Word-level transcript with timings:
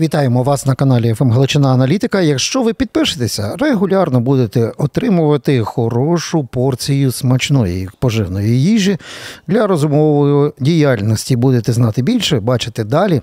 Вітаємо 0.00 0.42
вас 0.42 0.66
на 0.66 0.74
каналі 0.74 1.14
ФМ 1.14 1.30
Галичина 1.30 1.72
Аналітика. 1.72 2.20
Якщо 2.20 2.62
ви 2.62 2.74
підпишетеся, 2.74 3.56
регулярно 3.58 4.20
будете 4.20 4.72
отримувати 4.78 5.60
хорошу 5.60 6.44
порцію 6.44 7.12
смачної 7.12 7.88
поживної 7.98 8.62
їжі 8.62 8.98
для 9.46 9.66
розумової 9.66 10.52
діяльності. 10.60 11.36
Будете 11.36 11.72
знати 11.72 12.02
більше, 12.02 12.40
бачити 12.40 12.84
далі. 12.84 13.22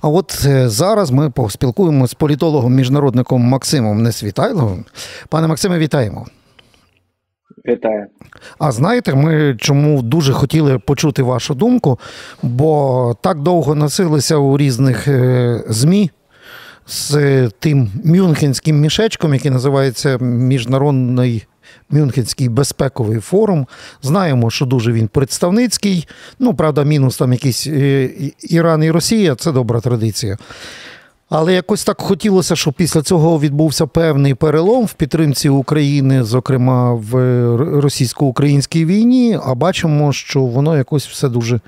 А 0.00 0.08
от 0.08 0.42
е, 0.46 0.68
зараз 0.68 1.10
ми 1.10 1.30
поспілкуємося 1.30 2.10
з 2.10 2.14
політологом 2.14 2.74
міжнародником 2.74 3.42
Максимом 3.42 4.02
Несвітайловим. 4.02 4.84
Пане 5.28 5.46
Максиме, 5.46 5.78
вітаємо. 5.78 6.26
Вітаю. 7.68 8.06
А 8.58 8.72
знаєте, 8.72 9.14
ми 9.14 9.56
чому 9.58 10.02
дуже 10.02 10.32
хотіли 10.32 10.78
почути 10.78 11.22
вашу 11.22 11.54
думку, 11.54 11.98
бо 12.42 13.16
так 13.20 13.38
довго 13.42 13.74
носилися 13.74 14.36
у 14.36 14.58
різних 14.58 15.08
е, 15.08 15.64
ЗМІ 15.68 16.10
з 16.86 17.50
тим 17.58 17.90
мюнхенським 18.04 18.80
мішечком, 18.80 19.34
який 19.34 19.50
називається 19.50 20.18
Міжнародний 20.18 21.46
Мюнхенський 21.90 22.48
безпековий 22.48 23.20
форум. 23.20 23.66
Знаємо, 24.02 24.50
що 24.50 24.66
дуже 24.66 24.92
він 24.92 25.08
представницький. 25.08 26.08
Ну, 26.38 26.54
правда, 26.54 26.84
мінус 26.84 27.16
там 27.18 27.32
якийсь 27.32 27.66
е, 27.66 28.10
Іран 28.42 28.82
і 28.82 28.90
Росія 28.90 29.34
це 29.34 29.52
добра 29.52 29.80
традиція. 29.80 30.36
Але 31.28 31.54
якось 31.54 31.84
так 31.84 32.00
хотілося, 32.00 32.56
щоб 32.56 32.74
після 32.74 33.02
цього 33.02 33.40
відбувся 33.40 33.86
певний 33.86 34.34
перелом 34.34 34.84
в 34.84 34.92
підтримці 34.92 35.48
України, 35.48 36.24
зокрема 36.24 36.94
в 36.94 37.12
російсько-українській 37.80 38.84
війні. 38.84 39.38
А 39.44 39.54
бачимо, 39.54 40.12
що 40.12 40.40
воно 40.40 40.76
якось 40.76 41.06
все 41.06 41.28
дуже. 41.28 41.60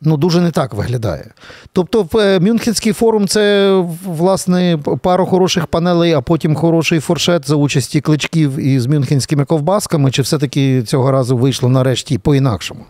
Ну, 0.00 0.16
дуже 0.16 0.40
не 0.40 0.50
так 0.50 0.74
виглядає. 0.74 1.30
Тобто, 1.72 2.08
е, 2.14 2.40
Мюнхенський 2.40 2.92
форум 2.92 3.28
це 3.28 3.74
власне 4.04 4.78
пару 5.02 5.26
хороших 5.26 5.66
панелей, 5.66 6.12
а 6.12 6.20
потім 6.20 6.54
хороший 6.54 7.00
форшет 7.00 7.48
за 7.48 7.56
участі 7.56 8.00
кличків 8.00 8.58
із 8.58 8.86
мюнхенськими 8.86 9.44
ковбасками. 9.44 10.10
Чи 10.10 10.22
все-таки 10.22 10.82
цього 10.82 11.10
разу 11.10 11.36
вийшло 11.36 11.68
нарешті 11.68 12.18
по-інакшому? 12.18 12.84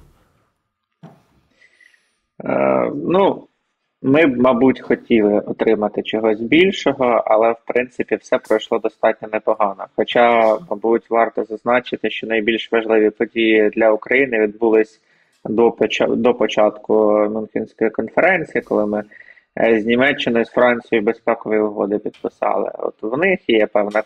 Е, 2.45 2.91
ну, 2.95 3.47
ми 4.07 4.27
б, 4.27 4.41
мабуть, 4.41 4.81
хотіли 4.81 5.41
отримати 5.41 6.03
чогось 6.03 6.41
більшого, 6.41 7.23
але 7.27 7.53
в 7.53 7.57
принципі 7.67 8.17
все 8.17 8.39
пройшло 8.39 8.79
достатньо 8.79 9.29
непогано. 9.33 9.85
Хоча, 9.97 10.57
мабуть, 10.71 11.11
варто 11.11 11.45
зазначити, 11.45 12.11
що 12.11 12.27
найбільш 12.27 12.73
важливі 12.73 13.11
події 13.11 13.71
для 13.71 13.91
України 13.91 14.41
відбулись 14.41 15.01
до 15.45 15.69
поча- 15.69 16.17
до 16.17 16.35
початку 16.35 16.95
Мюнхенської 17.31 17.91
конференції, 17.91 18.63
коли 18.63 18.87
ми 18.87 19.05
е, 19.59 19.81
з 19.81 19.87
Німеччиною, 19.87 20.45
з 20.45 20.51
Францією 20.51 21.05
безпекові 21.05 21.59
угоди 21.59 21.99
підписали. 21.99 22.71
От 22.79 22.95
в 23.03 23.19
них 23.19 23.41
є 23.49 23.67
певна 23.67 24.03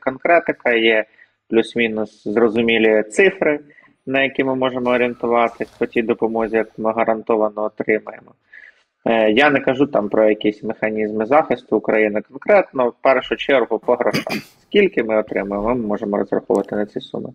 конкретика, 0.00 0.72
є 0.72 1.04
плюс-мінус 1.50 2.24
зрозумілі 2.24 3.02
цифри, 3.02 3.60
на 4.06 4.22
які 4.22 4.44
ми 4.44 4.54
можемо 4.54 4.90
орієнтуватись 4.90 5.70
по 5.70 5.86
тій 5.86 6.02
допомозі, 6.02 6.56
як 6.56 6.68
ми 6.78 6.92
гарантовано 6.92 7.62
отримаємо. 7.62 8.32
Е, 9.06 9.30
Я 9.30 9.50
не 9.50 9.60
кажу 9.60 9.86
там 9.86 10.08
про 10.08 10.28
якісь 10.28 10.62
механізми 10.62 11.26
захисту 11.26 11.76
України 11.76 12.20
конкретно, 12.28 12.88
в 12.88 12.94
першу 13.02 13.36
чергу 13.36 13.78
по 13.78 13.94
грошам. 13.94 14.36
Скільки 14.62 15.02
ми 15.02 15.18
отримаємо, 15.18 15.68
ми 15.68 15.86
можемо 15.86 16.18
розраховувати 16.18 16.76
на 16.76 16.86
ці 16.86 17.00
суми. 17.00 17.30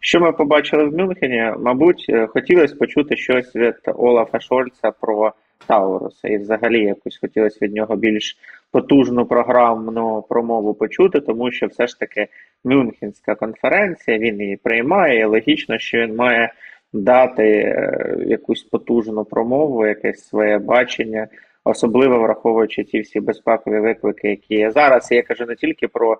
Що 0.00 0.20
ми 0.20 0.32
побачили 0.32 0.84
в 0.84 0.96
Мюнхені? 0.96 1.52
Мабуть, 1.58 2.06
е, 2.08 2.26
хотілося 2.26 2.76
почути 2.76 3.16
щось 3.16 3.56
від 3.56 3.74
Олафа 3.86 4.40
Шольца 4.40 4.90
про 5.00 5.32
Тауруса, 5.66 6.28
і 6.28 6.38
взагалі 6.38 6.84
якось 6.84 7.18
хотілося 7.18 7.58
від 7.62 7.74
нього 7.74 7.96
більш 7.96 8.36
потужну 8.70 9.26
програмну 9.26 10.24
промову 10.28 10.74
почути, 10.74 11.20
тому 11.20 11.50
що 11.50 11.66
все 11.66 11.86
ж 11.86 11.98
таки 11.98 12.26
Мюнхенська 12.64 13.34
конференція, 13.34 14.18
він 14.18 14.40
її 14.40 14.56
приймає, 14.56 15.20
і 15.20 15.24
логічно, 15.24 15.78
що 15.78 15.98
він 15.98 16.16
має 16.16 16.52
дати 16.92 17.42
е, 17.42 18.16
якусь 18.26 18.62
потужну 18.62 19.24
промову, 19.24 19.86
якесь 19.86 20.28
своє 20.28 20.58
бачення, 20.58 21.28
особливо 21.64 22.18
враховуючи 22.18 22.84
ті 22.84 23.00
всі 23.00 23.20
безпекові 23.20 23.80
виклики, 23.80 24.28
які 24.28 24.54
є 24.54 24.70
зараз. 24.70 25.12
Я 25.12 25.22
кажу 25.22 25.46
не 25.46 25.56
тільки 25.56 25.88
про 25.88 26.18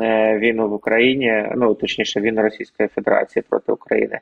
е, 0.00 0.38
війну 0.38 0.68
в 0.68 0.72
Україні, 0.72 1.46
ну 1.56 1.74
точніше, 1.74 2.20
війну 2.20 2.42
Російської 2.42 2.88
Федерації 2.88 3.42
проти 3.48 3.72
України, 3.72 4.20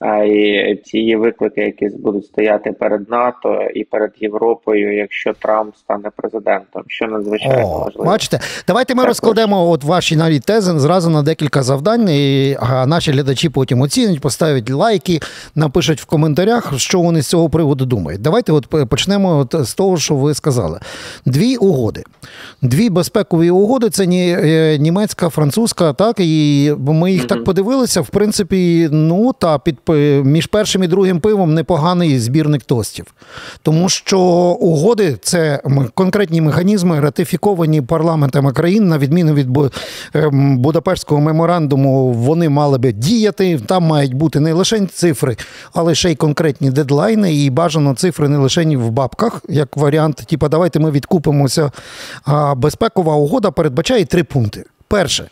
а 0.00 0.16
й 0.16 0.76
ті 0.84 1.16
виклики, 1.16 1.60
які 1.60 1.88
будуть 1.96 2.26
стояти 2.26 2.72
перед 2.72 3.10
НАТО 3.10 3.60
і 3.74 3.84
перед 3.84 4.10
Європою, 4.20 4.96
якщо 4.96 5.32
Трамп 5.32 5.76
стане 5.76 6.10
президентом, 6.16 6.82
що 6.86 7.06
надзвичайно 7.06 7.74
О, 7.74 7.78
важливо. 7.78 8.04
бачите, 8.10 8.40
давайте 8.66 8.94
ми 8.94 9.02
Так, 9.02 9.08
розкладемо 9.08 9.70
от 9.70 9.84
ваші 9.84 10.16
навіть 10.16 10.44
тези 10.44 10.78
зразу 10.78 11.10
на 11.10 11.22
декілька 11.22 11.62
завдань. 11.62 12.08
І 12.08 12.56
а, 12.60 12.86
наші 12.86 13.12
глядачі 13.12 13.48
потім 13.48 13.80
оцінять, 13.80 14.20
поставлять 14.20 14.70
лайки, 14.70 15.20
напишуть 15.54 16.00
в 16.00 16.06
коментарях, 16.06 16.78
що 16.78 17.00
вони 17.00 17.22
з 17.22 17.26
цього 17.26 17.50
приводу 17.50 17.86
думають. 17.86 18.22
Давайте 18.22 18.52
от 18.52 18.88
почнемо 18.88 19.38
от 19.38 19.66
з 19.66 19.74
того, 19.74 19.96
що 19.96 20.14
ви 20.14 20.34
сказали. 20.34 20.80
Дві 21.26 21.56
угоди. 21.56 22.02
Дві 22.62 22.90
безпекові 22.90 23.50
угоди 23.50 23.90
це 23.90 24.06
ні, 24.06 24.36
е, 24.42 24.78
німецька, 24.78 25.28
французька, 25.28 25.92
так 25.92 26.16
і 26.18 26.72
ми 26.78 27.12
їх 27.12 27.26
так 27.26 27.44
подивилися. 27.44 28.00
В 28.00 28.08
принципі, 28.08 28.88
ну 28.92 29.32
та 29.38 29.58
під 29.58 29.80
між 30.24 30.46
першим 30.46 30.82
і 30.82 30.86
другим 30.86 31.20
пивом 31.20 31.54
непоганий 31.54 32.18
збірник 32.18 32.62
тостів. 32.62 33.06
Тому 33.62 33.88
що 33.88 34.20
угоди 34.60 35.16
це 35.22 35.62
конкретні 35.94 36.40
механізми, 36.40 37.00
ратифіковані 37.00 37.82
парламентами 37.82 38.52
країн, 38.52 38.88
на 38.88 38.98
відміну 38.98 39.34
від 39.34 39.48
ем, 40.14 40.58
Будапештського 40.58 41.20
меморандуму, 41.20 42.12
вони 42.12 42.48
мали 42.48 42.78
би 42.78 42.92
діяти. 42.92 43.58
Там 43.66 43.82
мають 43.82 44.14
бути 44.14 44.40
не 44.40 44.52
лише 44.52 44.86
цифри, 44.86 45.36
але 45.72 45.94
ще 45.94 46.12
й 46.12 46.14
конкретні 46.14 46.70
дедлайни, 46.70 47.34
і 47.34 47.50
бажано 47.50 47.94
цифри 47.94 48.28
не 48.28 48.38
лише 48.38 48.64
в 48.76 48.90
бабках, 48.90 49.42
як 49.48 49.76
варіант, 49.76 50.16
типу, 50.26 50.48
давайте 50.48 50.78
ми 50.78 50.90
відкупимося. 50.90 51.70
А 52.24 52.54
безпекова 52.54 53.14
угода 53.14 53.50
передбачає 53.50 54.04
три 54.04 54.24
пункти. 54.24 54.64
Перше. 54.88 55.28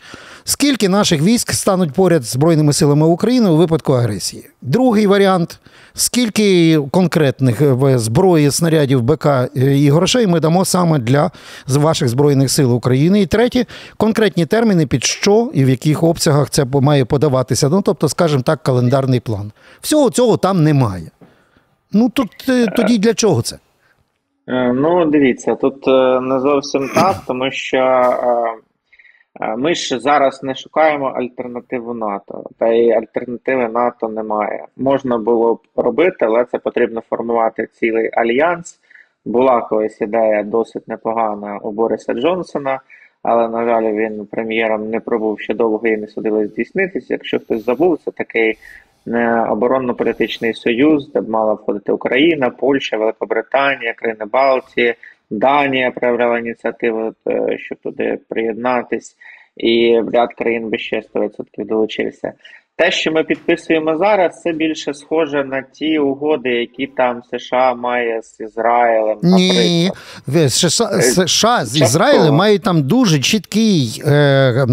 Скільки 0.49 0.89
наших 0.89 1.21
військ 1.21 1.51
стануть 1.51 1.93
поряд 1.93 2.23
з 2.23 2.31
Збройними 2.31 2.73
силами 2.73 3.05
України 3.05 3.49
у 3.49 3.57
випадку 3.57 3.93
агресії? 3.93 4.49
Другий 4.61 5.07
варіант: 5.07 5.59
скільки 5.93 6.79
конкретних 6.91 7.61
е, 7.61 7.97
зброї, 7.97 8.51
снарядів, 8.51 9.01
БК 9.01 9.25
е, 9.25 9.49
і 9.55 9.89
грошей 9.89 10.27
ми 10.27 10.39
дамо 10.39 10.65
саме 10.65 10.99
для 10.99 11.31
ваших 11.67 12.09
збройних 12.09 12.51
сил 12.51 12.73
України? 12.73 13.21
І 13.21 13.25
третє 13.25 13.65
конкретні 13.97 14.45
терміни, 14.45 14.87
під 14.87 15.03
що 15.03 15.51
і 15.53 15.65
в 15.65 15.69
яких 15.69 16.03
обсягах 16.03 16.49
це 16.49 16.65
має 16.65 17.05
подаватися. 17.05 17.69
Ну 17.69 17.81
тобто, 17.81 18.09
скажімо 18.09 18.41
так, 18.41 18.63
календарний 18.63 19.19
план. 19.19 19.51
Всього 19.81 20.09
цього 20.09 20.37
там 20.37 20.63
немає. 20.63 21.11
Ну 21.91 22.09
тут 22.09 22.29
е, 22.49 22.67
тоді 22.75 22.97
для 22.97 23.13
чого 23.13 23.41
це? 23.41 23.57
Ну, 24.73 25.05
дивіться, 25.05 25.55
тут 25.55 25.87
не 26.21 26.39
зовсім 26.39 26.89
так, 26.95 27.15
тому 27.27 27.51
що 27.51 27.77
ми 29.57 29.75
ж 29.75 29.99
зараз 29.99 30.43
не 30.43 30.55
шукаємо 30.55 31.05
альтернативу 31.05 31.93
НАТО, 31.93 32.43
та 32.57 32.67
й 32.67 32.91
альтернативи 32.91 33.67
НАТО 33.67 34.09
немає. 34.09 34.65
Можна 34.77 35.17
було 35.17 35.53
б 35.53 35.59
робити, 35.75 36.17
але 36.25 36.45
це 36.45 36.57
потрібно 36.57 37.01
формувати 37.09 37.67
цілий 37.73 38.09
альянс. 38.13 38.79
Була 39.25 39.61
колись 39.61 40.01
ідея 40.01 40.43
досить 40.43 40.87
непогана 40.87 41.57
у 41.57 41.71
Бориса 41.71 42.13
Джонсона, 42.13 42.79
але, 43.23 43.49
на 43.49 43.65
жаль, 43.65 43.93
він 43.93 44.25
прем'єром 44.25 44.89
не 44.89 44.99
пробув 44.99 45.39
ще 45.39 45.53
довго 45.53 45.87
і 45.87 45.97
не 45.97 46.07
судилось 46.07 46.49
здійснитися. 46.49 47.13
Якщо 47.13 47.39
хтось 47.39 47.65
забув, 47.65 47.99
це 48.05 48.11
такий 48.11 48.57
е, 49.07 49.45
оборонно-політичний 49.49 50.53
союз, 50.53 51.11
де 51.11 51.21
б 51.21 51.29
мала 51.29 51.53
входити 51.53 51.91
Україна, 51.91 52.49
Польща, 52.49 52.97
Великобританія, 52.97 53.93
країни 53.93 54.25
Балтії, 54.25 54.95
Данія 55.29 55.91
проявляла 55.91 56.39
ініціативу, 56.39 57.13
е, 57.27 57.57
щоб 57.57 57.77
туди 57.83 58.19
приєднатись, 58.29 59.15
і 59.57 60.01
ряд 60.13 60.33
країн 60.33 60.69
би 60.69 60.77
ще 60.77 61.01
100% 61.01 61.65
долучився. 61.65 62.33
Те, 62.75 62.91
що 62.91 63.11
ми 63.11 63.23
підписуємо 63.23 63.97
зараз, 63.97 64.41
це 64.41 64.51
більше 64.51 64.93
схоже 64.93 65.43
на 65.43 65.61
ті 65.61 65.99
угоди, 65.99 66.49
які 66.49 66.87
там 66.87 67.21
США 67.31 67.73
має 67.73 68.21
з 68.21 68.39
Ізраїлем. 68.39 69.19
Ні, 69.23 69.91
наприклад. 70.27 70.53
США, 70.53 71.01
США 71.27 71.65
з. 71.65 71.81
Ізраїлем 71.81 72.35
мають 72.35 72.63
там 72.63 72.83
дуже 72.83 73.19
чіткий 73.19 74.01
е, 74.05 74.67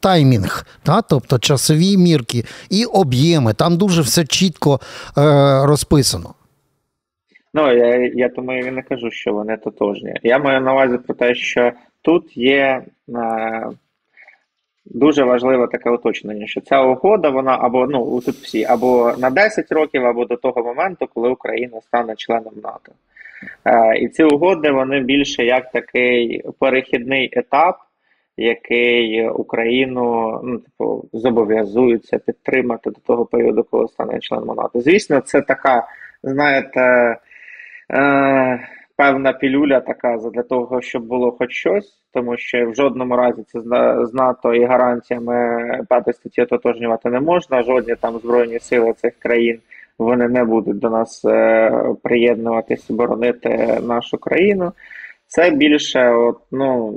таймінг, 0.00 0.66
та? 0.82 1.02
тобто 1.02 1.38
часові 1.38 1.96
мірки 1.96 2.44
і 2.70 2.84
об'єми. 2.84 3.54
Там 3.54 3.76
дуже 3.76 4.02
все 4.02 4.24
чітко 4.24 4.80
е, 5.18 5.20
розписано. 5.66 6.34
Ну, 7.58 7.72
я, 7.72 8.10
я 8.14 8.28
тому 8.28 8.52
і 8.52 8.70
не 8.70 8.82
кажу, 8.82 9.10
що 9.10 9.32
вони 9.32 9.56
тотожні. 9.56 10.14
Я 10.22 10.38
маю 10.38 10.60
на 10.60 10.72
увазі 10.72 10.98
про 10.98 11.14
те, 11.14 11.34
що 11.34 11.72
тут 12.02 12.36
є 12.36 12.82
е, 13.08 13.66
дуже 14.84 15.24
важливе 15.24 15.66
таке 15.66 15.90
уточнення, 15.90 16.46
що 16.46 16.60
ця 16.60 16.82
угода, 16.82 17.30
вона 17.30 17.58
або 17.60 17.86
ну 17.86 18.20
тут 18.20 18.34
всі, 18.34 18.64
або 18.64 19.12
на 19.18 19.30
10 19.30 19.72
років, 19.72 20.06
або 20.06 20.24
до 20.24 20.36
того 20.36 20.62
моменту, 20.62 21.08
коли 21.14 21.30
Україна 21.30 21.80
стане 21.80 22.14
членом 22.16 22.54
НАТО. 22.62 22.92
Е, 23.64 23.98
І 23.98 24.08
ці 24.08 24.24
угоди 24.24 24.70
вони 24.70 25.00
більше 25.00 25.44
як 25.44 25.72
такий 25.72 26.42
перехідний 26.58 27.30
етап, 27.32 27.76
який 28.36 29.28
Україну 29.28 30.40
ну, 30.44 30.58
типу, 30.58 31.04
зобов'язуються 31.12 32.18
підтримати 32.18 32.90
до 32.90 33.00
того 33.06 33.24
періоду, 33.24 33.66
коли 33.70 33.88
стане 33.88 34.18
членом 34.20 34.56
НАТО. 34.56 34.80
Звісно, 34.80 35.20
це 35.20 35.40
така, 35.40 35.86
знаєте, 36.22 37.16
е, 37.92 38.68
певна 38.96 39.32
пілюля 39.32 39.80
така 39.80 40.16
для 40.16 40.42
того, 40.42 40.80
щоб 40.80 41.02
було 41.02 41.32
хоч 41.32 41.52
щось, 41.52 42.02
тому 42.12 42.36
що 42.36 42.70
в 42.70 42.74
жодному 42.74 43.16
разі 43.16 43.42
це 43.42 43.60
з 44.06 44.14
НАТО 44.14 44.54
і 44.54 44.64
гарантіями 44.64 45.34
п'ятої 45.88 46.14
статті 46.14 46.42
ототожнювати 46.42 47.10
не 47.10 47.20
можна. 47.20 47.62
Жодні 47.62 47.94
там 47.94 48.18
збройні 48.18 48.58
сили 48.58 48.92
цих 48.92 49.18
країн 49.18 49.60
вони 49.98 50.28
не 50.28 50.44
будуть 50.44 50.78
до 50.78 50.90
нас 50.90 51.24
е, 51.24 51.72
приєднуватись, 52.02 52.90
боронити 52.90 53.80
нашу 53.82 54.18
країну. 54.18 54.72
Це 55.26 55.50
більше, 55.50 56.10
от, 56.10 56.38
ну. 56.52 56.94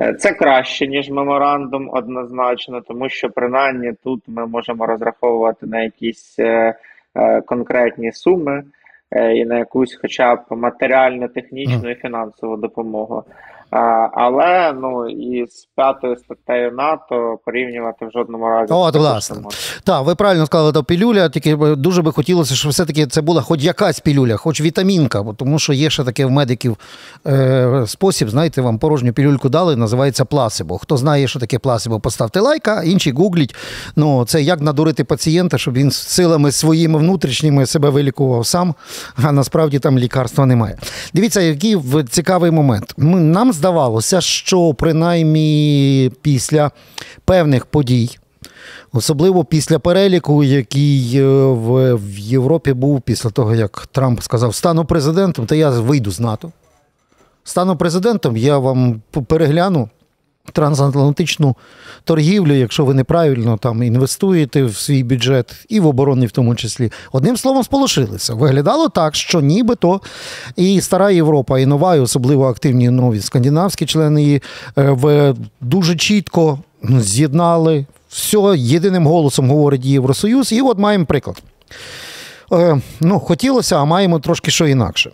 Е, 0.00 0.14
Це 0.14 0.32
краще, 0.32 0.86
ніж 0.86 1.10
меморандум, 1.10 1.90
однозначно, 1.92 2.80
тому 2.80 3.08
що 3.08 3.30
принаймні 3.30 3.92
тут 4.04 4.22
ми 4.26 4.46
можемо 4.46 4.86
розраховувати 4.86 5.66
на 5.66 5.82
якісь 5.82 6.36
е, 6.38 6.74
конкретні 7.46 8.12
суми 8.12 8.64
і 9.12 9.44
на 9.44 9.58
якусь, 9.58 9.98
хоча 10.02 10.36
б 10.36 10.40
матеріально, 10.50 11.28
технічну 11.28 11.90
і 11.90 11.94
фінансову 11.94 12.56
допомогу. 12.56 13.24
Але 13.70 14.72
ну 14.82 15.08
і 15.08 15.46
з 15.46 15.68
п'ятою 15.76 16.16
статтею 16.16 16.72
НАТО 16.72 17.38
порівнювати 17.44 18.06
в 18.06 18.10
жодному 18.10 18.48
разі. 18.48 18.72
От, 18.72 18.96
власне. 18.96 19.36
Так, 19.84 20.04
ви 20.04 20.14
правильно 20.14 20.46
сказали, 20.46 20.72
то 20.72 20.84
пілюля, 20.84 21.28
тільки 21.28 21.56
дуже 21.56 22.02
би 22.02 22.12
хотілося, 22.12 22.54
щоб 22.54 22.72
все-таки 22.72 23.06
це 23.06 23.20
була 23.20 23.42
хоч 23.42 23.62
якась 23.62 24.00
пілюля, 24.00 24.36
хоч 24.36 24.60
вітамінка, 24.60 25.22
бо 25.22 25.32
тому 25.32 25.58
що 25.58 25.72
є 25.72 25.90
ще 25.90 26.04
таке 26.04 26.26
в 26.26 26.30
медиків 26.30 26.76
е, 27.26 27.84
спосіб, 27.86 28.30
знаєте, 28.30 28.60
вам 28.60 28.78
порожню 28.78 29.12
пілюльку 29.12 29.48
дали, 29.48 29.76
називається 29.76 30.24
пласибо. 30.24 30.78
Хто 30.78 30.96
знає, 30.96 31.28
що 31.28 31.40
таке 31.40 31.58
пласибо, 31.58 32.00
поставте 32.00 32.40
лайк, 32.40 32.68
а 32.68 32.82
інші 32.82 33.12
гугліть. 33.12 33.54
Ну, 33.96 34.24
це 34.24 34.42
як 34.42 34.60
надурити 34.60 35.04
пацієнта, 35.04 35.58
щоб 35.58 35.74
він 35.74 35.90
силами 35.90 36.52
своїми 36.52 36.98
внутрішніми 36.98 37.66
себе 37.66 37.90
вилікував 37.90 38.46
сам, 38.46 38.74
а 39.24 39.32
насправді 39.32 39.78
там 39.78 39.98
лікарства 39.98 40.46
немає. 40.46 40.78
Дивіться, 41.14 41.40
який 41.40 41.76
цікавий 42.10 42.50
момент. 42.50 42.94
Ми, 42.96 43.20
нам 43.20 43.52
здавалося, 43.56 44.20
що 44.20 44.74
принаймні 44.74 46.12
після 46.22 46.70
певних 47.24 47.66
подій. 47.66 48.18
Особливо 48.92 49.44
після 49.44 49.78
переліку, 49.78 50.44
який 50.44 51.18
е, 51.18 51.24
в, 51.44 51.94
в 51.94 52.18
Європі 52.18 52.72
був 52.72 53.00
після 53.00 53.30
того, 53.30 53.54
як 53.54 53.88
Трамп 53.92 54.22
сказав, 54.22 54.54
стану 54.54 54.84
президентом, 54.84 55.46
то 55.46 55.54
я 55.54 55.70
вийду 55.70 56.10
з 56.10 56.20
НАТО. 56.20 56.52
Стану 57.44 57.76
президентом, 57.76 58.36
я 58.36 58.58
вам 58.58 59.02
перегляну 59.26 59.88
трансатлантичну 60.52 61.56
торгівлю, 62.04 62.54
якщо 62.54 62.84
ви 62.84 62.94
неправильно 62.94 63.56
там 63.56 63.82
інвестуєте 63.82 64.64
в 64.64 64.76
свій 64.76 65.02
бюджет 65.02 65.66
і 65.68 65.80
в 65.80 65.86
оборонний 65.86 66.28
в 66.28 66.30
тому 66.30 66.54
числі. 66.54 66.92
Одним 67.12 67.36
словом, 67.36 67.64
сполошилися. 67.64 68.34
Виглядало 68.34 68.88
так, 68.88 69.14
що 69.14 69.40
нібито 69.40 70.00
і 70.56 70.80
стара 70.80 71.10
Європа, 71.10 71.58
і 71.58 71.66
нова, 71.66 71.96
і 71.96 72.00
особливо 72.00 72.48
активні 72.48 72.90
нові 72.90 73.20
скандинавські 73.20 73.86
члени 73.86 74.22
її 74.22 74.42
е, 74.78 74.90
в 74.90 75.34
дуже 75.60 75.96
чітко 75.96 76.58
з'єднали 76.82 77.86
все 78.08 78.54
єдиним 78.56 79.06
голосом 79.06 79.50
говорить 79.50 79.84
Євросоюз. 79.84 80.52
І 80.52 80.60
от 80.60 80.78
маємо 80.78 81.04
приклад. 81.04 81.42
Е, 82.52 82.80
ну, 83.00 83.20
хотілося, 83.20 83.76
а 83.76 83.84
маємо 83.84 84.20
трошки 84.20 84.50
що 84.50 84.66
інакше. 84.66 85.10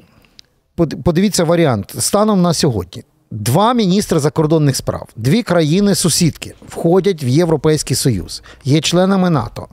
Подивіться 1.04 1.44
варіант. 1.44 1.94
Станом 1.98 2.42
на 2.42 2.54
сьогодні. 2.54 3.02
Два 3.34 3.74
міністри 3.74 4.18
закордонних 4.18 4.76
справ, 4.76 5.08
дві 5.16 5.42
країни-сусідки 5.42 6.54
входять 6.68 7.24
в 7.24 7.26
Європейський 7.26 7.96
Союз, 7.96 8.42
є 8.64 8.80
членами 8.80 9.30
НАТО. 9.30 9.68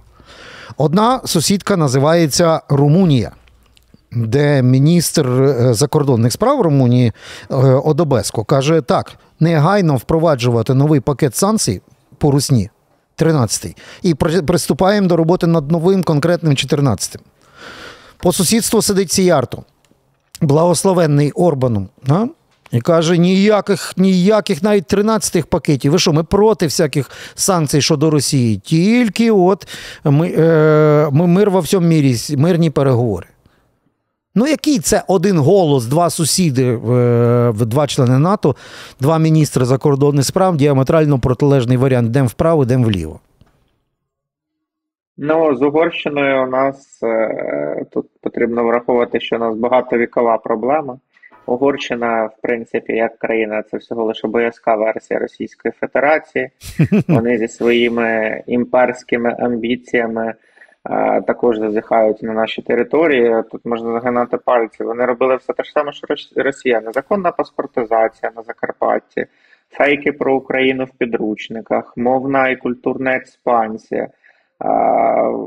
Одна 0.78 1.22
сусідка 1.26 1.78
називається 1.78 2.62
Румунія, 2.70 3.32
де 4.12 4.62
міністр 4.62 5.28
е, 5.28 5.74
закордонних 5.74 6.34
справ 6.34 6.62
Румунії 6.62 7.12
е, 7.52 7.56
Одобеско 7.56 8.44
каже: 8.44 8.82
так, 8.82 9.12
негайно 9.40 9.96
впроваджувати 9.96 10.74
новий 10.74 11.00
пакет 11.00 11.36
санкцій 11.36 11.82
по 12.18 12.32
Русні, 12.32 12.70
13-й, 13.18 13.76
і 14.02 14.14
приступаємо 14.44 15.08
до 15.08 15.16
роботи 15.16 15.48
над 15.48 15.72
новим 15.72 16.04
конкретним 16.04 16.54
14-м. 16.54 17.22
По 18.18 18.34
сусідству 18.34 18.82
сидить 18.82 19.12
Сіярто, 19.12 19.64
благословенний 20.42 21.32
Орбаном. 21.32 21.90
І 22.72 22.82
каже: 22.82 23.18
ніяких, 23.18 23.94
ніяких 23.98 24.64
навіть 24.64 24.94
13-х 24.94 25.48
пакетів. 25.48 25.92
Ви 25.92 26.00
що, 26.00 26.14
ми 26.14 26.24
проти 26.24 26.66
всяких 26.66 27.12
санкцій 27.36 27.82
щодо 27.82 28.10
Росії. 28.10 28.58
Тільки 28.58 29.32
от 29.32 29.68
ми, 30.04 30.34
е, 30.38 31.10
ми 31.12 31.28
мир 31.28 31.50
во 31.50 31.60
всьому 31.60 31.88
мірі, 31.88 32.16
мирні 32.38 32.70
переговори. 32.70 33.28
Ну, 34.36 34.48
який 34.48 34.80
це 34.80 35.04
один 35.08 35.38
голос, 35.38 35.86
два 35.86 36.10
сусіди, 36.10 36.66
е, 36.66 37.54
два 37.54 37.88
члени 37.88 38.20
НАТО, 38.20 38.56
два 39.00 39.18
міністри 39.18 39.66
закордонних 39.66 40.26
справ, 40.26 40.58
діаметрально 40.58 41.20
протилежний 41.20 41.78
варіант, 41.78 42.08
йдемо 42.10 42.28
вправо, 42.28 42.64
йдемо 42.64 42.86
вліво. 42.86 43.20
Ну, 45.18 45.56
з 45.56 45.62
Угорщиною 45.62 46.44
у 46.44 46.50
нас 46.50 47.04
е, 47.04 47.86
тут 47.92 48.06
потрібно 48.22 48.64
враховувати, 48.64 49.20
що 49.20 49.36
у 49.36 49.40
нас 49.40 49.56
багатовікова 49.56 50.38
проблема. 50.38 50.98
Угорщина, 51.50 52.26
в 52.26 52.42
принципі, 52.42 52.94
як 52.94 53.18
країна, 53.18 53.64
це 53.64 53.78
всього 53.78 54.04
лише 54.04 54.28
боязка 54.28 54.76
версія 54.76 55.20
Російської 55.20 55.72
Федерації. 55.72 56.50
Вони 57.08 57.38
зі 57.38 57.48
своїми 57.48 58.42
імперськими 58.48 59.36
амбіціями 59.40 60.34
е, 60.90 61.22
також 61.22 61.58
зазіхають 61.58 62.24
на 62.24 62.34
наші 62.34 62.62
території. 62.62 63.44
Тут 63.52 63.66
можна 63.66 63.92
загинати 63.92 64.38
пальці. 64.38 64.84
Вони 64.84 65.06
робили 65.06 65.36
все 65.36 65.54
те 65.54 65.64
ж 65.64 65.72
саме, 65.72 65.92
що 65.92 66.08
Росія. 66.36 66.82
Незаконна 66.82 67.32
паспортизація 67.32 68.32
на 68.36 68.42
Закарпатті, 68.42 69.26
фейки 69.70 70.12
про 70.12 70.36
Україну 70.36 70.86
в 70.86 70.98
підручниках, 70.98 71.94
мовна 71.98 72.50
і 72.50 72.56
культурна 72.56 73.16
експансія 73.16 74.08
а, 74.60 74.68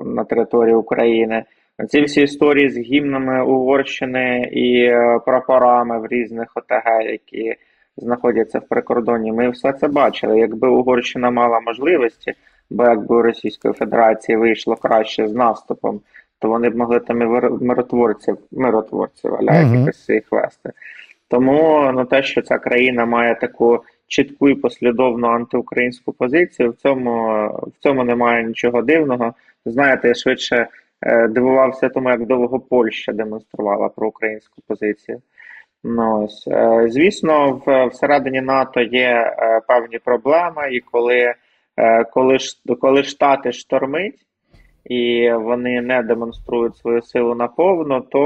на 0.04 0.24
території 0.24 0.74
України. 0.74 1.44
Ці 1.88 2.02
всі 2.02 2.22
історії 2.22 2.70
з 2.70 2.78
гімнами 2.78 3.44
Угорщини 3.44 4.50
і 4.52 4.84
е, 4.84 5.20
прапорами 5.26 5.98
в 5.98 6.06
різних 6.06 6.48
ОТГ, 6.54 7.10
які 7.10 7.54
знаходяться 7.96 8.58
в 8.58 8.68
прикордонні. 8.68 9.32
Ми 9.32 9.50
все 9.50 9.72
це 9.72 9.88
бачили. 9.88 10.38
Якби 10.38 10.68
Угорщина 10.68 11.30
мала 11.30 11.60
можливості, 11.60 12.32
бо 12.70 12.84
якби 12.84 13.16
у 13.16 13.22
Російської 13.22 13.74
Федерації 13.74 14.38
вийшло 14.38 14.76
краще 14.76 15.28
з 15.28 15.32
наступом, 15.32 16.00
то 16.38 16.48
вони 16.48 16.70
б 16.70 16.76
могли 16.76 17.00
там 17.00 17.22
і 17.22 17.24
миротворців, 17.64 18.38
миротворців, 18.52 19.34
аля 19.34 19.52
Мгм. 19.52 19.74
якихось 19.74 20.04
своїх 20.04 20.24
вести. 20.30 20.70
Тому 21.28 21.90
ну, 21.94 22.04
те, 22.04 22.22
що 22.22 22.42
ця 22.42 22.58
країна 22.58 23.06
має 23.06 23.34
таку 23.34 23.80
чітку 24.06 24.48
і 24.48 24.54
послідовну 24.54 25.26
антиукраїнську 25.26 26.12
позицію, 26.12 26.70
в 26.70 26.74
цьому, 26.74 27.46
в 27.66 27.82
цьому 27.82 28.04
немає 28.04 28.44
нічого 28.44 28.82
дивного. 28.82 29.34
Знаєте, 29.66 30.14
швидше 30.14 30.66
дивувався 31.28 31.88
тому, 31.88 32.10
як 32.10 32.26
довго 32.26 32.60
Польща 32.60 33.12
демонструвала 33.12 33.88
проукраїнську 33.88 34.62
позицію. 34.66 35.22
Ну, 35.84 36.24
ось. 36.24 36.48
Е, 36.48 36.86
Звісно, 36.88 37.62
в, 37.66 37.86
всередині 37.86 38.40
НАТО 38.40 38.80
є 38.80 39.34
е, 39.38 39.60
певні 39.68 39.98
проблеми, 39.98 40.68
і 40.72 40.80
коли, 40.80 41.34
е, 41.76 42.04
коли, 42.04 42.36
коли 42.80 43.02
Штати 43.02 43.52
штормить, 43.52 44.18
і 44.84 45.32
вони 45.32 45.80
не 45.80 46.02
демонструють 46.02 46.76
свою 46.76 47.02
силу 47.02 47.34
наповну, 47.34 48.00
то 48.00 48.24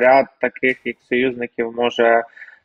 ряд 0.00 0.26
таких 0.40 0.86
їх 0.86 0.96
союзників 1.08 1.72
може 1.76 2.22